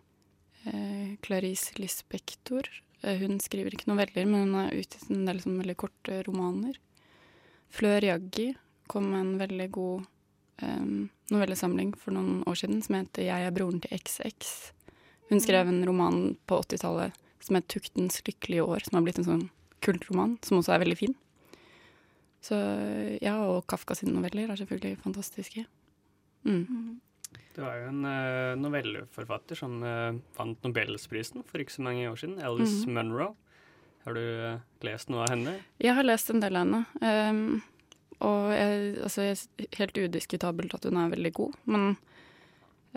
Clarice 1.24 1.74
Lispector. 1.80 2.68
hun 3.02 3.40
skriver 3.42 3.74
ikke 3.74 3.90
noveller, 3.90 4.26
men 4.28 4.44
hun 4.44 4.54
har 4.54 4.74
utgitt 4.76 5.08
en 5.10 5.24
del 5.26 5.40
som 5.42 5.56
veldig 5.58 5.74
korte 5.80 6.20
romaner. 6.28 6.76
Flør 7.72 8.04
Jaggi 8.04 8.52
kom 8.92 9.08
med 9.12 9.20
en 9.20 9.34
veldig 9.40 9.68
god 9.72 10.04
um, 10.62 11.08
novellesamling 11.32 11.94
for 11.96 12.12
noen 12.12 12.42
år 12.48 12.58
siden 12.60 12.82
som 12.84 12.98
heter 12.98 13.24
'Jeg 13.24 13.46
er 13.46 13.56
broren 13.56 13.80
til 13.80 13.96
XX'. 13.96 14.72
Hun 15.30 15.40
skrev 15.40 15.68
en 15.68 15.84
roman 15.88 16.36
på 16.46 16.60
80-tallet 16.60 17.16
som 17.40 17.56
het 17.56 17.68
'Tuktens 17.68 18.20
lykkelige 18.26 18.64
år', 18.64 18.84
som 18.84 18.98
har 18.98 19.04
blitt 19.06 19.18
en 19.18 19.30
sånn 19.30 19.50
kultroman, 19.80 20.38
som 20.42 20.58
også 20.58 20.74
er 20.74 20.84
veldig 20.84 20.98
fin. 20.98 21.14
Så 22.42 22.58
ja, 23.22 23.38
og 23.46 23.66
Kafka 23.66 23.94
sine 23.94 24.12
noveller 24.12 24.50
er 24.50 24.58
selvfølgelig 24.58 24.98
fantastiske. 24.98 25.64
Mm. 26.44 26.66
Mm. 26.66 27.00
Det 27.54 27.62
var 27.62 27.76
jo 27.78 27.88
en 27.88 28.04
uh, 28.04 28.58
novelleforfatter 28.58 29.58
som 29.58 29.82
uh, 29.84 30.16
vant 30.36 30.64
Nobelsprisen 30.64 31.44
for 31.46 31.62
ikke 31.62 31.76
så 31.76 31.84
mange 31.86 32.08
år 32.10 32.18
siden, 32.18 32.40
Alice 32.42 32.88
mm. 32.88 32.94
Munro. 32.96 33.36
Har 34.04 34.14
du 34.14 34.22
eh, 34.22 34.62
lest 34.82 35.12
noe 35.12 35.26
av 35.26 35.34
henne? 35.34 35.58
Jeg 35.82 35.94
har 35.94 36.06
lest 36.06 36.32
en 36.32 36.42
del 36.42 36.58
av 36.58 36.64
henne. 36.64 36.82
Um, 37.00 37.60
og 38.22 38.52
jeg, 38.54 38.80
altså, 39.02 39.26
jeg, 39.26 39.68
helt 39.78 39.98
udiskutabelt 39.98 40.74
at 40.78 40.86
hun 40.88 40.98
er 40.98 41.12
veldig 41.12 41.32
god. 41.38 41.58
Men 41.70 41.88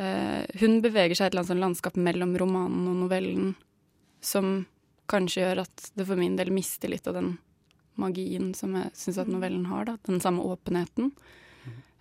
uh, 0.02 0.42
hun 0.62 0.80
beveger 0.86 1.18
seg 1.18 1.28
i 1.28 1.28
et 1.28 1.34
eller 1.34 1.44
annet 1.44 1.54
sånn 1.54 1.64
landskap 1.64 2.00
mellom 2.00 2.34
romanen 2.42 2.90
og 2.92 3.04
novellen 3.06 3.54
som 4.26 4.66
kanskje 5.12 5.44
gjør 5.44 5.66
at 5.68 5.90
det 5.94 6.08
for 6.10 6.18
min 6.18 6.38
del 6.40 6.50
mister 6.54 6.90
litt 6.90 7.06
av 7.10 7.20
den 7.20 7.36
magien 8.02 8.54
som 8.58 8.74
jeg 8.76 8.90
syns 8.98 9.22
at 9.22 9.30
novellen 9.30 9.68
har. 9.70 9.86
da, 9.86 10.00
Den 10.10 10.22
samme 10.24 10.46
åpenheten. 10.46 11.14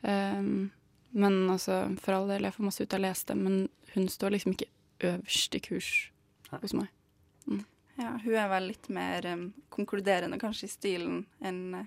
Um, 0.00 0.70
men 1.14 1.44
altså, 1.50 1.84
for 2.02 2.16
all 2.16 2.32
del, 2.32 2.48
jeg 2.48 2.56
får 2.56 2.66
masse 2.66 2.82
ut 2.82 2.96
av 2.96 3.00
å 3.00 3.04
lese 3.04 3.28
det, 3.30 3.36
men 3.38 3.60
hun 3.94 4.08
står 4.10 4.34
liksom 4.34 4.56
ikke 4.56 4.72
øverst 5.12 5.54
i 5.54 5.60
kurs 5.62 5.90
hos 6.50 6.74
meg. 6.74 6.90
Hun 8.22 8.36
er 8.38 8.48
vel 8.52 8.70
litt 8.70 8.88
mer 8.92 9.26
um, 9.32 9.48
konkluderende 9.74 10.38
kanskje 10.38 10.68
i 10.68 10.72
stilen 10.72 11.22
enn 11.44 11.62
uh, 11.74 11.86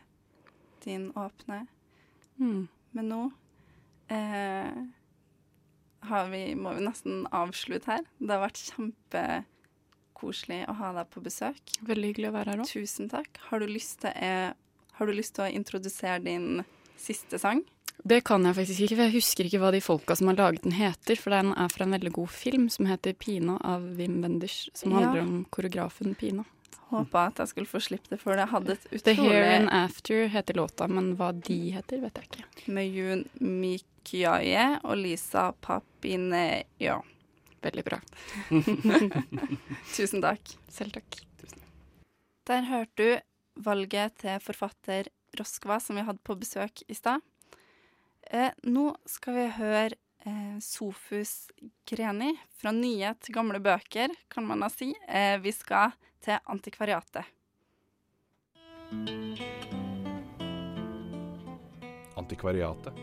din 0.84 1.12
åpne. 1.16 1.66
Mm. 2.40 2.68
Men 2.98 3.10
nå 3.12 3.22
eh, 4.08 4.78
har 6.08 6.30
vi, 6.32 6.56
må 6.56 6.74
vi 6.78 6.86
nesten 6.86 7.26
avslutte 7.36 7.92
her. 7.92 8.06
Det 8.18 8.32
har 8.34 8.44
vært 8.46 8.62
kjempekoselig 8.72 10.62
å 10.72 10.78
ha 10.80 10.94
deg 11.00 11.12
på 11.14 11.24
besøk. 11.26 11.76
Veldig 11.88 12.14
hyggelig 12.14 12.32
å 12.32 12.36
være 12.38 12.54
her 12.54 12.64
òg. 12.64 12.72
Tusen 12.72 13.12
takk. 13.12 13.42
Har 13.50 13.62
du 13.62 13.68
til, 13.68 14.12
eh, 14.14 14.52
har 15.00 15.06
du 15.06 15.14
lyst 15.14 15.36
til 15.38 15.48
å 15.48 15.52
introdusere 15.52 16.24
din 16.24 16.64
siste 16.98 17.40
sang? 17.42 17.66
Det 18.04 18.22
kan 18.24 18.46
jeg 18.46 18.56
faktisk 18.56 18.82
ikke, 18.86 18.96
for 18.96 19.04
jeg 19.08 19.16
husker 19.18 19.48
ikke 19.48 19.60
hva 19.60 19.72
de 19.74 19.82
folka 19.82 20.16
som 20.16 20.28
har 20.28 20.38
laget 20.38 20.64
den 20.64 20.76
heter. 20.78 21.18
For 21.20 21.34
den 21.34 21.54
er 21.58 21.72
fra 21.74 21.84
en 21.88 21.96
veldig 21.98 22.12
god 22.14 22.30
film 22.30 22.70
som 22.70 22.86
heter 22.86 23.14
'Pina' 23.14 23.58
av 23.66 23.82
Wim 23.98 24.22
Wenders. 24.22 24.70
Som 24.74 24.92
Ja. 24.92 25.00
handler 25.00 25.22
om 25.22 25.46
koreografen 25.50 26.16
Pina. 26.16 26.46
Håpa 26.90 27.28
at 27.28 27.36
jeg 27.38 27.48
skulle 27.50 27.68
få 27.68 27.82
slippe 27.82 28.10
det, 28.10 28.20
for 28.22 28.36
det 28.36 28.48
hadde 28.48 28.72
et 28.72 28.86
utrolig 28.86 29.04
The 29.04 29.14
Here 29.14 29.56
and 29.58 29.70
After 29.70 30.28
heter 30.28 30.54
låta, 30.54 30.88
men 30.88 31.18
hva 31.18 31.32
de 31.34 31.72
heter, 31.72 32.00
vet 32.00 32.14
jeg 32.16 32.24
ikke. 32.30 32.72
Med 32.72 32.94
Jun 32.94 33.26
Mikyaye 33.42 34.80
og 34.84 34.98
Lisa 34.98 35.52
Papine... 35.52 36.64
Ja. 36.80 37.02
Veldig 37.62 37.84
bra. 37.84 38.00
Tusen 39.98 40.22
takk. 40.22 40.54
Selv 40.72 40.94
takk. 40.94 41.18
Der 42.48 42.62
hørte 42.70 42.96
du 42.96 43.64
valget 43.66 44.16
til 44.22 44.40
forfatter 44.40 45.10
Roskva, 45.38 45.80
som 45.84 45.98
vi 45.98 46.06
hadde 46.08 46.24
på 46.24 46.38
besøk 46.40 46.84
i 46.88 46.96
stad. 46.96 47.20
Eh, 48.30 48.52
nå 48.68 48.90
skal 49.08 49.38
vi 49.38 49.44
høre 49.56 49.96
eh, 50.28 50.58
Sofus 50.60 51.48
Greni 51.88 52.34
fra 52.60 52.74
nye 52.76 53.14
til 53.24 53.38
gamle 53.38 53.62
bøker, 53.64 54.12
kan 54.28 54.44
man 54.44 54.66
da 54.66 54.68
si. 54.74 54.90
Eh, 55.08 55.38
vi 55.40 55.54
skal 55.56 55.96
til 56.24 56.36
Antikvariatet. 56.52 57.24
Antikvariatet. 62.20 63.00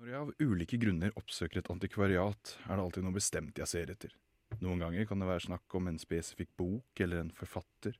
Når 0.00 0.08
jeg 0.08 0.20
av 0.22 0.34
ulike 0.40 0.80
grunner 0.80 1.12
oppsøker 1.20 1.60
et 1.60 1.72
antikvariat, 1.72 2.56
er 2.64 2.76
det 2.76 2.82
alltid 2.86 3.04
noe 3.04 3.20
bestemt 3.20 3.60
jeg 3.60 3.68
ser 3.68 3.92
etter. 3.92 4.16
Noen 4.64 4.80
ganger 4.80 5.08
kan 5.08 5.20
det 5.20 5.28
være 5.28 5.48
snakk 5.50 5.76
om 5.76 5.92
en 5.92 6.00
spesifikk 6.00 6.56
bok 6.56 7.04
eller 7.04 7.20
en 7.20 7.34
forfatter, 7.36 7.98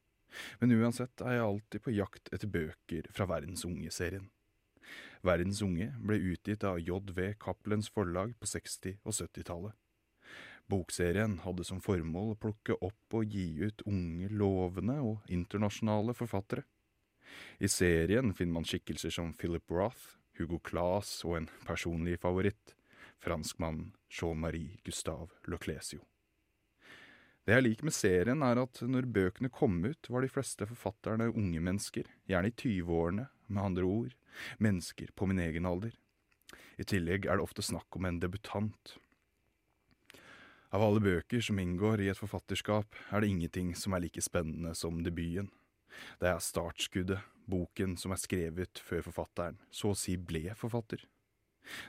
men 0.61 0.73
uansett 0.81 1.21
er 1.25 1.43
jeg 1.43 1.49
alltid 1.51 1.85
på 1.85 1.93
jakt 1.93 2.33
etter 2.33 2.49
bøker 2.49 3.09
fra 3.13 3.29
Verdens 3.29 3.67
Unge-serien. 3.69 4.31
Verdens 5.23 5.63
Unge 5.63 5.93
ble 6.03 6.19
utgitt 6.33 6.65
av 6.67 6.81
J.V. 6.83 7.35
Cappelens 7.39 7.89
forlag 7.95 8.35
på 8.41 8.49
60- 8.51 8.99
og 9.05 9.15
70-tallet. 9.15 9.77
Bokserien 10.71 11.37
hadde 11.45 11.67
som 11.67 11.83
formål 11.83 12.33
å 12.33 12.39
plukke 12.43 12.79
opp 12.83 13.17
og 13.19 13.35
gi 13.35 13.47
ut 13.63 13.85
unge, 13.87 14.31
lovende 14.31 14.99
og 15.05 15.33
internasjonale 15.33 16.15
forfattere. 16.17 16.65
I 17.63 17.69
serien 17.71 18.33
finner 18.35 18.59
man 18.59 18.67
skikkelser 18.69 19.15
som 19.15 19.33
Philip 19.39 19.71
Roth, 19.71 20.17
Hugo 20.39 20.59
Claes 20.65 21.21
og 21.27 21.39
en 21.39 21.51
personlig 21.67 22.19
favoritt, 22.23 22.75
franskmannen 23.23 23.93
Jean-Marie 24.11 24.81
Gustave 24.85 25.31
Loclesio. 25.47 26.03
Det 27.43 27.57
jeg 27.57 27.65
liker 27.65 27.87
med 27.89 27.95
serien, 27.95 28.43
er 28.47 28.61
at 28.63 28.83
når 28.87 29.09
bøkene 29.11 29.51
kom 29.51 29.81
ut, 29.83 30.11
var 30.11 30.23
de 30.23 30.31
fleste 30.31 30.67
forfatterne 30.67 31.31
unge 31.31 31.63
mennesker, 31.63 32.07
gjerne 32.31 32.53
i 32.53 32.55
20-årene, 32.55 33.27
med 33.53 33.65
andre 33.71 33.87
ord, 33.87 34.17
mennesker 34.59 35.12
på 35.17 35.29
min 35.29 35.43
egen 35.45 35.69
alder. 35.69 35.95
I 36.81 36.87
tillegg 36.88 37.29
er 37.29 37.38
det 37.38 37.45
ofte 37.45 37.65
snakk 37.65 37.99
om 37.99 38.09
en 38.09 38.21
debutant. 38.23 38.97
Av 40.73 40.81
alle 40.81 41.03
bøker 41.05 41.43
som 41.45 41.59
inngår 41.61 42.01
i 42.01 42.09
et 42.09 42.19
forfatterskap, 42.19 42.97
er 43.12 43.21
det 43.21 43.29
ingenting 43.29 43.75
som 43.77 43.93
er 43.93 44.07
like 44.07 44.23
spennende 44.25 44.73
som 44.79 45.03
debuten. 45.05 45.51
Det 46.17 46.31
er 46.31 46.41
startskuddet, 46.41 47.21
boken 47.45 47.99
som 48.01 48.15
er 48.15 48.21
skrevet 48.23 48.81
før 48.81 49.05
forfatteren 49.11 49.59
så 49.75 49.93
å 49.93 49.99
si 49.99 50.17
ble 50.17 50.55
forfatter. 50.57 51.05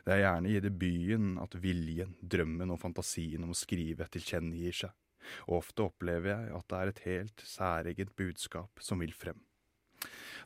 Det 0.03 0.13
er 0.13 0.25
gjerne 0.25 0.51
i 0.51 0.59
debuten 0.61 1.37
at 1.41 1.55
viljen, 1.63 2.17
drømmen 2.19 2.75
og 2.75 2.81
fantasien 2.81 3.43
om 3.45 3.53
å 3.53 3.57
skrive 3.57 4.09
tilkjennegir 4.11 4.75
seg, 4.83 4.91
og 5.47 5.61
ofte 5.61 5.87
opplever 5.87 6.33
jeg 6.33 6.53
at 6.59 6.67
det 6.69 6.79
er 6.79 6.91
et 6.91 7.03
helt 7.07 7.47
særegent 7.47 8.15
budskap 8.19 8.83
som 8.83 9.01
vil 9.01 9.15
frem. 9.15 9.39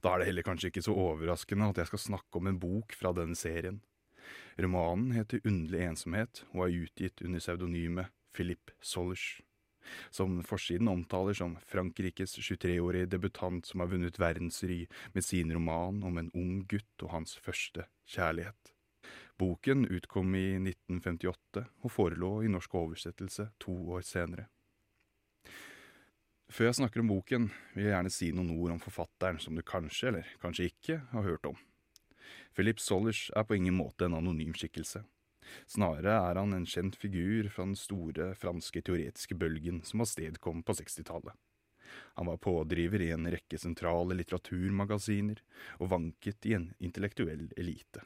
Da 0.04 0.14
er 0.14 0.22
det 0.22 0.30
heller 0.30 0.46
kanskje 0.46 0.72
ikke 0.72 0.86
så 0.86 0.96
overraskende 0.96 1.72
at 1.72 1.82
jeg 1.82 1.92
skal 1.92 2.04
snakke 2.06 2.42
om 2.42 2.50
en 2.50 2.60
bok 2.62 2.96
fra 2.98 3.14
denne 3.18 3.38
serien. 3.38 3.82
Romanen 4.60 5.14
heter 5.16 5.44
Underlig 5.46 5.84
ensomhet 5.86 6.44
og 6.54 6.68
er 6.68 6.80
utgitt 6.84 7.24
under 7.26 7.44
pseudonymet 7.44 8.14
Philip 8.36 8.74
Sollers 8.82 9.38
som 10.12 10.44
forsiden 10.44 10.88
omtaler 10.88 11.34
som 11.34 11.58
Frankrikes 11.66 12.38
23-årige 12.40 13.12
debutant 13.14 13.66
som 13.66 13.84
har 13.84 13.92
vunnet 13.92 14.20
verdensry 14.20 14.86
med 15.14 15.26
sin 15.26 15.54
roman 15.54 16.04
om 16.04 16.18
en 16.18 16.32
ung 16.36 16.60
gutt 16.70 17.06
og 17.06 17.14
hans 17.14 17.38
første 17.44 17.88
kjærlighet. 18.10 18.74
Boken 19.38 19.86
utkom 19.94 20.36
i 20.36 20.48
1958 20.58 21.66
og 21.84 21.94
forelå 21.94 22.32
i 22.44 22.52
norsk 22.52 22.76
oversettelse 22.76 23.52
to 23.62 23.76
år 23.94 24.06
senere. 24.06 24.48
Før 26.48 26.70
jeg 26.70 26.78
snakker 26.78 27.04
om 27.04 27.10
boken, 27.12 27.50
vil 27.76 27.90
jeg 27.90 27.92
gjerne 27.92 28.12
si 28.14 28.30
noen 28.32 28.54
ord 28.56 28.78
om 28.78 28.80
forfatteren 28.80 29.40
som 29.44 29.58
du 29.58 29.64
kanskje, 29.68 30.14
eller 30.14 30.30
kanskje 30.40 30.70
ikke, 30.72 31.02
har 31.12 31.26
hørt 31.26 31.50
om. 31.50 31.58
Philip 32.56 32.80
Sollers 32.80 33.28
er 33.36 33.44
på 33.44 33.58
ingen 33.58 33.76
måte 33.76 34.08
en 34.08 34.16
anonym 34.16 34.56
skikkelse. 34.56 35.04
Snarere 35.68 36.16
er 36.16 36.40
han 36.40 36.56
en 36.56 36.68
kjent 36.68 36.96
figur 37.00 37.50
fra 37.52 37.68
den 37.68 37.76
store 37.80 38.32
franske 38.40 38.82
teoretiske 38.84 39.36
bølgen 39.40 39.84
som 39.88 40.04
avstedkom 40.04 40.64
på 40.64 40.76
60-tallet. 40.80 41.36
Han 42.20 42.28
var 42.32 42.40
pådriver 42.44 43.04
i 43.04 43.12
en 43.16 43.28
rekke 43.32 43.60
sentrale 43.60 44.16
litteraturmagasiner, 44.18 45.40
og 45.80 45.92
vanket 45.92 46.48
i 46.48 46.56
en 46.58 46.72
intellektuell 46.84 47.48
elite. 47.60 48.04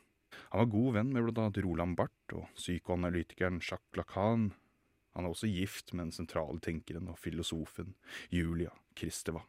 Han 0.51 0.63
var 0.63 0.73
god 0.73 0.97
venn 0.97 1.13
med 1.13 1.25
blant 1.27 1.41
annet 1.43 1.61
Roland 1.65 1.97
Barth 1.99 2.37
og 2.37 2.49
psykoanalytikeren 2.57 3.61
Jacques 3.61 3.99
Lacan. 3.99 4.51
Han 5.15 5.25
er 5.25 5.33
også 5.33 5.49
gift 5.51 5.93
med 5.93 6.07
den 6.07 6.15
sentrale 6.15 6.59
tenkeren 6.63 7.09
og 7.11 7.19
filosofen 7.19 7.95
Julia 8.31 8.71
Kristeva. 8.95 9.43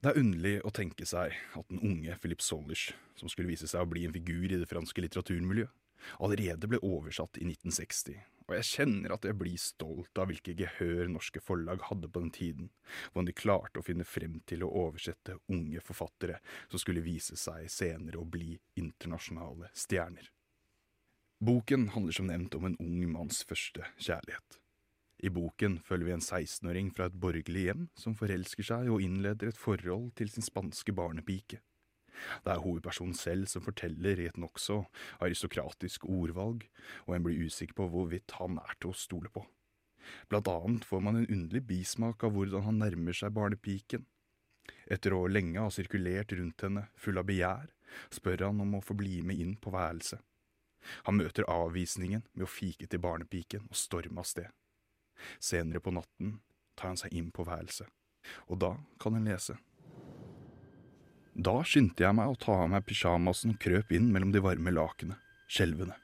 Det 0.00 0.10
er 0.10 0.22
underlig 0.22 0.54
å 0.64 0.72
tenke 0.72 1.04
seg 1.04 1.34
at 1.58 1.68
den 1.68 1.82
unge 1.84 2.16
Philip 2.22 2.40
Solish, 2.40 2.94
som 3.20 3.28
skulle 3.28 3.50
vise 3.52 3.68
seg 3.68 3.84
å 3.84 3.90
bli 3.90 4.06
en 4.08 4.14
figur 4.16 4.48
i 4.48 4.58
det 4.58 4.68
franske 4.70 5.04
litteraturmiljøet, 5.04 5.72
allerede 6.24 6.68
ble 6.70 6.80
oversatt 6.80 7.36
i 7.36 7.44
1960, 7.44 8.16
og 8.50 8.54
jeg 8.56 8.66
kjenner 8.66 9.12
at 9.14 9.26
jeg 9.28 9.36
blir 9.38 9.60
stolt 9.62 10.18
av 10.18 10.30
hvilke 10.30 10.56
gehør 10.58 11.10
norske 11.12 11.42
forlag 11.44 11.84
hadde 11.86 12.08
på 12.10 12.22
den 12.24 12.32
tiden, 12.34 12.70
hvordan 13.12 13.28
de 13.28 13.34
klarte 13.36 13.78
å 13.78 13.86
finne 13.86 14.06
frem 14.08 14.40
til 14.50 14.64
å 14.66 14.72
oversette 14.86 15.36
unge 15.52 15.82
forfattere 15.84 16.40
som 16.64 16.82
skulle 16.82 17.04
vise 17.04 17.38
seg 17.38 17.68
senere 17.70 18.18
å 18.18 18.26
bli 18.26 18.56
internasjonale 18.80 19.70
stjerner. 19.76 20.32
Boken 21.40 21.90
handler 21.94 22.16
som 22.16 22.26
nevnt 22.28 22.56
om 22.58 22.66
en 22.68 22.80
ung 22.82 23.04
manns 23.12 23.44
første 23.48 23.86
kjærlighet. 24.00 24.58
I 25.20 25.28
boken 25.28 25.78
følger 25.84 26.06
vi 26.08 26.12
en 26.16 26.22
16-åring 26.24 26.92
fra 26.96 27.10
et 27.10 27.16
borgerlig 27.20 27.66
hjem 27.66 27.88
som 27.98 28.14
forelsker 28.16 28.64
seg 28.64 28.88
og 28.92 29.02
innleder 29.04 29.50
et 29.50 29.58
forhold 29.60 30.14
til 30.16 30.30
sin 30.32 30.46
spanske 30.46 30.94
barnepike. 30.96 31.60
Det 32.44 32.52
er 32.52 32.62
hovedpersonen 32.64 33.16
selv 33.16 33.48
som 33.48 33.64
forteller 33.64 34.20
i 34.20 34.28
et 34.28 34.38
nokså 34.40 34.82
aristokratisk 35.24 36.04
ordvalg, 36.08 36.64
og 37.06 37.16
en 37.16 37.24
blir 37.24 37.46
usikker 37.46 37.76
på 37.76 37.88
hvorvidt 37.92 38.36
han 38.40 38.58
er 38.60 38.76
til 38.80 38.92
å 38.92 38.96
stole 38.96 39.32
på. 39.32 39.44
Blant 40.32 40.48
annet 40.48 40.86
får 40.88 41.04
man 41.04 41.20
en 41.20 41.28
underlig 41.28 41.66
bismak 41.68 42.24
av 42.24 42.34
hvordan 42.34 42.66
han 42.66 42.80
nærmer 42.82 43.16
seg 43.16 43.34
barnepiken. 43.36 44.06
Etter 44.90 45.14
å 45.14 45.26
lenge 45.28 45.60
ha 45.60 45.72
sirkulert 45.72 46.32
rundt 46.36 46.64
henne, 46.64 46.86
full 46.96 47.20
av 47.20 47.28
begjær, 47.28 47.68
spør 48.12 48.46
han 48.48 48.62
om 48.64 48.78
å 48.78 48.84
få 48.84 48.96
bli 48.98 49.20
med 49.26 49.40
inn 49.42 49.56
på 49.60 49.72
værelset. 49.74 50.20
Han 51.04 51.18
møter 51.20 51.48
avvisningen 51.50 52.24
med 52.32 52.46
å 52.46 52.50
fike 52.50 52.88
til 52.88 53.02
barnepiken 53.04 53.66
og 53.68 53.76
storme 53.76 54.22
av 54.22 54.28
sted. 54.28 54.48
Senere 55.38 55.80
på 55.80 55.92
natten 55.94 56.38
tar 56.76 56.92
han 56.92 57.00
seg 57.00 57.14
inn 57.16 57.30
på 57.34 57.44
værelset, 57.44 57.88
og 58.48 58.60
da 58.62 58.74
kan 59.00 59.16
han 59.18 59.28
lese. 59.28 59.56
Da 61.34 61.60
skyndte 61.64 62.04
jeg 62.04 62.16
meg 62.16 62.30
å 62.30 62.38
ta 62.40 62.56
av 62.64 62.70
meg 62.72 62.86
pysjamasen 62.88 63.54
og 63.54 63.60
krøp 63.62 63.92
inn 63.96 64.10
mellom 64.12 64.32
de 64.34 64.42
varme 64.44 64.72
lakene, 64.74 65.16
skjelvende. 65.48 65.94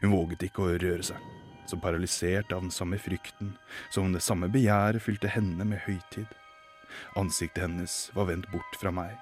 Hun 0.00 0.14
våget 0.14 0.46
ikke 0.46 0.66
å 0.66 0.76
røre 0.76 1.02
seg. 1.12 1.30
så 1.66 1.76
paralysert 1.78 2.50
av 2.52 2.60
den 2.60 2.72
samme 2.74 2.98
frykten, 2.98 3.52
som 3.90 4.04
om 4.04 4.12
det 4.12 4.20
samme 4.20 4.48
begjæret 4.50 5.02
fylte 5.02 5.30
henne 5.30 5.64
med 5.64 5.78
høytid. 5.86 6.26
Ansiktet 7.16 7.62
hennes 7.62 8.10
var 8.16 8.26
vendt 8.28 8.50
bort 8.52 8.76
fra 8.80 8.90
meg. 8.90 9.14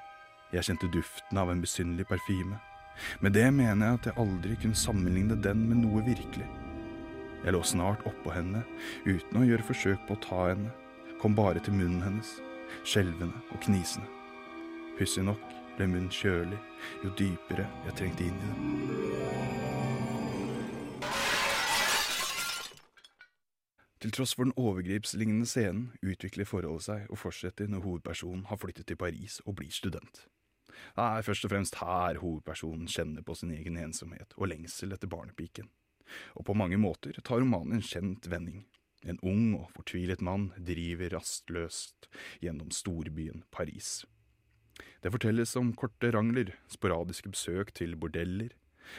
Jeg 0.51 0.67
kjente 0.67 0.89
duften 0.91 1.39
av 1.39 1.53
en 1.53 1.61
besynderlig 1.63 2.09
parfyme. 2.09 2.57
Med 3.21 3.37
det 3.37 3.47
mener 3.55 3.87
jeg 3.87 4.01
at 4.01 4.09
jeg 4.09 4.19
aldri 4.25 4.57
kunne 4.63 4.83
sammenligne 4.83 5.37
den 5.45 5.69
med 5.69 5.85
noe 5.85 6.03
virkelig. 6.09 6.49
Jeg 7.41 7.55
lå 7.57 7.63
snart 7.65 8.03
oppå 8.05 8.35
henne, 8.35 8.61
uten 9.09 9.41
å 9.41 9.47
gjøre 9.49 9.65
forsøk 9.65 10.03
på 10.05 10.17
å 10.17 10.21
ta 10.21 10.41
henne, 10.51 10.73
kom 11.23 11.33
bare 11.37 11.63
til 11.65 11.73
munnen 11.73 12.03
hennes, 12.05 12.35
skjelvende 12.85 13.41
og 13.49 13.63
knisende. 13.65 14.09
Pussig 14.99 15.25
nok 15.25 15.41
ble 15.79 15.87
munnen 15.89 16.13
kjølig 16.13 16.59
jo 17.01 17.15
dypere 17.17 17.65
jeg 17.87 17.97
trengte 17.97 18.29
inn 18.29 18.37
i 18.37 18.51
den. 18.51 18.61
Til 24.01 24.13
tross 24.17 24.37
for 24.37 24.45
den 24.49 24.57
overgripslignende 24.61 25.49
scenen 25.49 25.91
utvikler 26.05 26.49
forholdet 26.49 26.87
seg 26.91 27.09
og 27.09 27.21
fortsetter 27.25 27.73
når 27.73 27.85
hovedpersonen 27.89 28.47
har 28.53 28.61
flyttet 28.61 28.89
til 28.89 29.01
Paris 29.01 29.41
og 29.47 29.57
blir 29.61 29.73
student. 29.73 30.27
Det 30.97 31.05
er 31.05 31.25
først 31.25 31.45
og 31.49 31.53
fremst 31.53 31.81
her 31.81 32.21
hovedpersonen 32.21 32.89
kjenner 32.89 33.25
på 33.25 33.37
sin 33.37 33.53
egen 33.57 33.81
ensomhet 33.81 34.37
og 34.37 34.53
lengsel 34.53 34.93
etter 34.97 35.09
barnepiken. 35.09 35.69
Og 36.37 36.47
på 36.49 36.57
mange 36.59 36.79
måter 36.81 37.17
tar 37.25 37.43
romanen 37.43 37.79
en 37.79 37.87
kjent 37.87 38.29
vending. 38.31 38.65
En 39.09 39.21
ung 39.25 39.55
og 39.57 39.71
fortvilet 39.77 40.21
mann 40.25 40.51
driver 40.61 41.17
rastløst 41.17 42.11
gjennom 42.43 42.73
storbyen 42.75 43.45
Paris. 43.51 44.03
Det 45.01 45.13
fortelles 45.13 45.55
om 45.57 45.73
korte 45.77 46.11
rangler, 46.13 46.53
sporadiske 46.69 47.33
besøk 47.33 47.73
til 47.77 47.97
bordeller, 48.01 48.53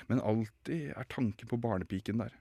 men 0.09 0.22
alltid 0.22 0.93
er 0.95 1.09
tanken 1.09 1.49
på 1.49 1.59
barnepiken 1.62 2.22
der. 2.22 2.34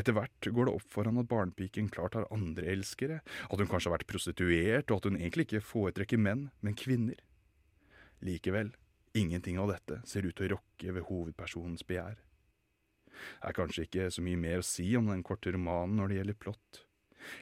Etter 0.00 0.14
hvert 0.16 0.48
går 0.48 0.68
det 0.68 0.74
opp 0.78 0.92
for 0.92 1.08
han 1.08 1.20
at 1.20 1.28
barnepiken 1.28 1.90
klart 1.92 2.16
har 2.16 2.28
andre 2.32 2.68
elskere, 2.72 3.20
at 3.20 3.60
hun 3.60 3.68
kanskje 3.68 3.90
har 3.90 3.98
vært 3.98 4.10
prostituert, 4.10 4.90
og 4.90 5.00
at 5.00 5.08
hun 5.10 5.18
egentlig 5.20 5.48
ikke 5.48 5.64
foretrekker 5.64 6.20
menn, 6.20 6.48
men 6.64 6.76
kvinner. 6.78 7.20
Likevel, 8.24 8.72
ingenting 9.16 9.60
av 9.60 9.72
dette 9.72 10.00
ser 10.08 10.26
ut 10.26 10.36
til 10.36 10.48
å 10.48 10.56
rokke 10.56 10.96
ved 10.96 11.06
hovedpersonens 11.10 11.84
begjær. 11.88 12.16
Er 13.44 13.56
kanskje 13.56 13.86
ikke 13.86 14.10
så 14.14 14.24
mye 14.24 14.40
mer 14.40 14.62
å 14.62 14.66
si 14.66 14.90
om 14.98 15.10
den 15.10 15.24
korte 15.26 15.52
romanen 15.54 15.98
når 15.98 16.08
det 16.10 16.20
gjelder 16.20 16.38
plott. 16.44 16.84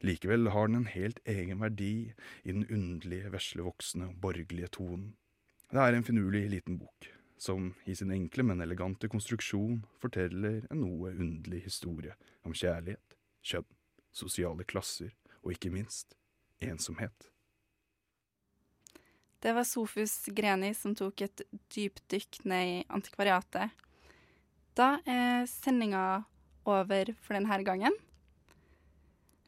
Likevel 0.07 0.51
har 0.55 0.69
den 0.69 0.81
en 0.81 0.91
helt 0.91 1.21
egen 1.29 1.61
verdi 1.63 1.93
i 2.43 2.53
den 2.53 2.67
underlige, 2.67 3.31
veslevoksne 3.35 4.11
og 4.11 4.19
borgerlige 4.23 4.73
tonen. 4.79 5.15
Det 5.71 5.83
er 5.83 5.97
en 5.97 6.07
finurlig 6.07 6.47
liten 6.51 6.79
bok, 6.79 7.09
som 7.39 7.73
i 7.87 7.95
sin 7.95 8.13
enkle, 8.15 8.47
men 8.47 8.63
elegante 8.63 9.11
konstruksjon 9.11 9.83
forteller 10.03 10.67
en 10.71 10.83
noe 10.83 11.13
underlig 11.15 11.65
historie 11.67 12.15
om 12.47 12.55
kjærlighet, 12.55 13.17
kjønn, 13.47 13.71
sosiale 14.15 14.67
klasser 14.67 15.15
og 15.43 15.55
ikke 15.55 15.75
minst 15.75 16.17
ensomhet. 16.63 17.31
Det 19.43 19.53
var 19.55 19.67
Sofus 19.69 20.25
Greni 20.35 20.73
som 20.75 20.95
tok 20.97 21.23
et 21.27 21.43
dypdykk 21.75 22.41
ned 22.49 22.71
i 22.71 22.79
antikvariatet. 22.89 23.75
Da 24.77 24.99
er 25.09 25.47
sendinga 25.49 26.27
over 26.69 27.15
for 27.25 27.37
denne 27.37 27.57
gangen. 27.65 27.95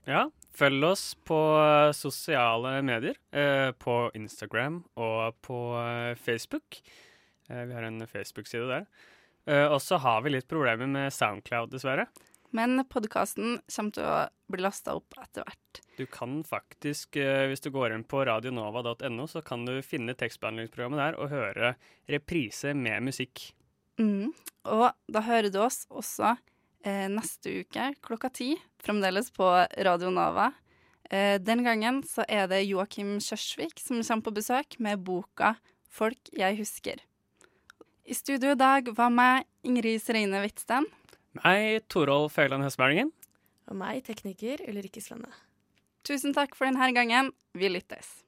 Ja, 0.09 0.23
følg 0.57 0.87
oss 0.89 1.03
på 1.29 1.37
eh, 1.61 1.91
sosiale 1.93 2.79
medier. 2.81 3.19
Eh, 3.29 3.75
på 3.77 4.09
Instagram 4.17 4.81
og 4.97 5.37
på 5.45 5.59
eh, 5.83 6.15
Facebook. 6.17 6.81
Vi 7.49 7.73
har 7.73 7.85
en 7.85 8.03
Facebook-side 8.05 8.69
der. 8.69 8.89
Og 9.73 9.79
så 9.81 9.97
har 10.05 10.19
vi 10.21 10.35
litt 10.35 10.45
problemer 10.45 10.85
med 10.85 11.15
Soundcloud, 11.17 11.71
dessverre. 11.73 12.05
Men 12.53 12.83
podkasten 12.93 13.55
kommer 13.65 13.95
til 13.97 14.05
å 14.05 14.19
bli 14.53 14.61
lasta 14.61 14.93
opp 14.99 15.17
etter 15.17 15.47
hvert. 15.49 15.81
Du 15.97 16.05
kan 16.13 16.43
faktisk, 16.45 17.17
hvis 17.17 17.65
du 17.65 17.71
går 17.73 17.95
inn 17.97 18.05
på 18.05 18.21
radionova.no, 18.29 19.25
så 19.33 19.41
kan 19.41 19.65
du 19.65 19.79
finne 19.81 20.13
tekstbehandlingsprogrammet 20.13 21.01
der 21.01 21.17
og 21.17 21.33
høre 21.33 21.73
reprise 22.13 22.77
med 22.77 23.09
musikk. 23.09 23.47
Mm. 23.97 24.35
Og 24.69 25.13
da 25.13 25.25
hører 25.25 25.51
du 25.53 25.61
oss 25.65 25.85
også 25.89 26.35
eh, 26.85 27.07
neste 27.13 27.63
uke 27.63 27.91
klokka 28.05 28.31
ti, 28.35 28.53
fremdeles 28.85 29.33
på 29.35 29.49
Radio 29.89 30.13
Nava. 30.15 30.51
Eh, 31.11 31.39
den 31.41 31.65
gangen 31.65 32.03
så 32.05 32.27
er 32.29 32.49
det 32.51 32.67
Joakim 32.69 33.17
Kjørsvik 33.25 33.81
som 33.81 34.03
kommer 34.03 34.29
på 34.29 34.37
besøk 34.41 34.79
med 34.79 35.05
boka 35.05 35.57
'Folk 35.89 36.29
jeg 36.37 36.59
husker'. 36.61 37.01
I 38.05 38.15
studio 38.15 38.53
i 38.53 38.61
dag 38.61 38.89
var 38.97 39.11
meg, 39.11 39.45
Ingrid 39.65 40.01
Serine 40.01 40.41
Hvitsten. 40.41 40.87
Meg, 41.45 41.83
Torolf 41.89 42.37
Høgland 42.37 42.65
Høstbergen. 42.65 43.13
Og 43.69 43.77
meg, 43.77 44.05
tekniker 44.05 44.63
Ulrikke 44.69 45.01
Slenne. 45.05 45.33
Tusen 46.05 46.33
takk 46.33 46.57
for 46.57 46.65
denne 46.65 46.93
gangen. 46.97 47.33
Vi 47.53 47.69
lyttes. 47.69 48.28